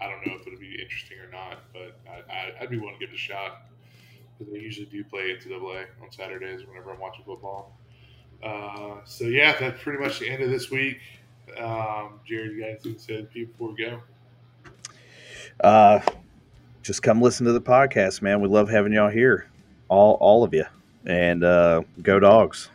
[0.00, 3.00] I don't know if it'll be interesting or not, but I, would be willing to
[3.00, 3.62] give it a shot
[4.38, 7.76] because I usually do play NCAA on Saturdays whenever I'm watching football.
[8.42, 11.00] Uh, so yeah, that's pretty much the end of this week.
[11.58, 14.00] Um, Jared, you anything to say to people before we go?
[15.62, 16.00] Uh,
[16.82, 18.40] just come listen to the podcast, man.
[18.40, 19.48] We love having y'all here,
[19.88, 20.64] all all of you,
[21.06, 22.70] and uh, go dogs.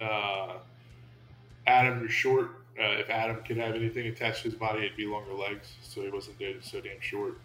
[0.00, 0.54] Uh,
[1.66, 2.50] Adam, you're short.
[2.78, 6.02] Uh, if Adam could have anything attached to his body, it'd be longer legs, so
[6.02, 7.38] he wasn't so damn short.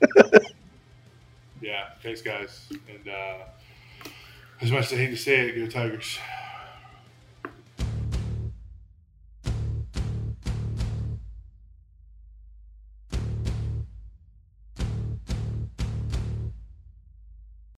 [1.60, 2.68] yeah, thanks, guys.
[2.88, 3.44] And uh,
[4.60, 6.18] as much as I hate to say it, go Tigers.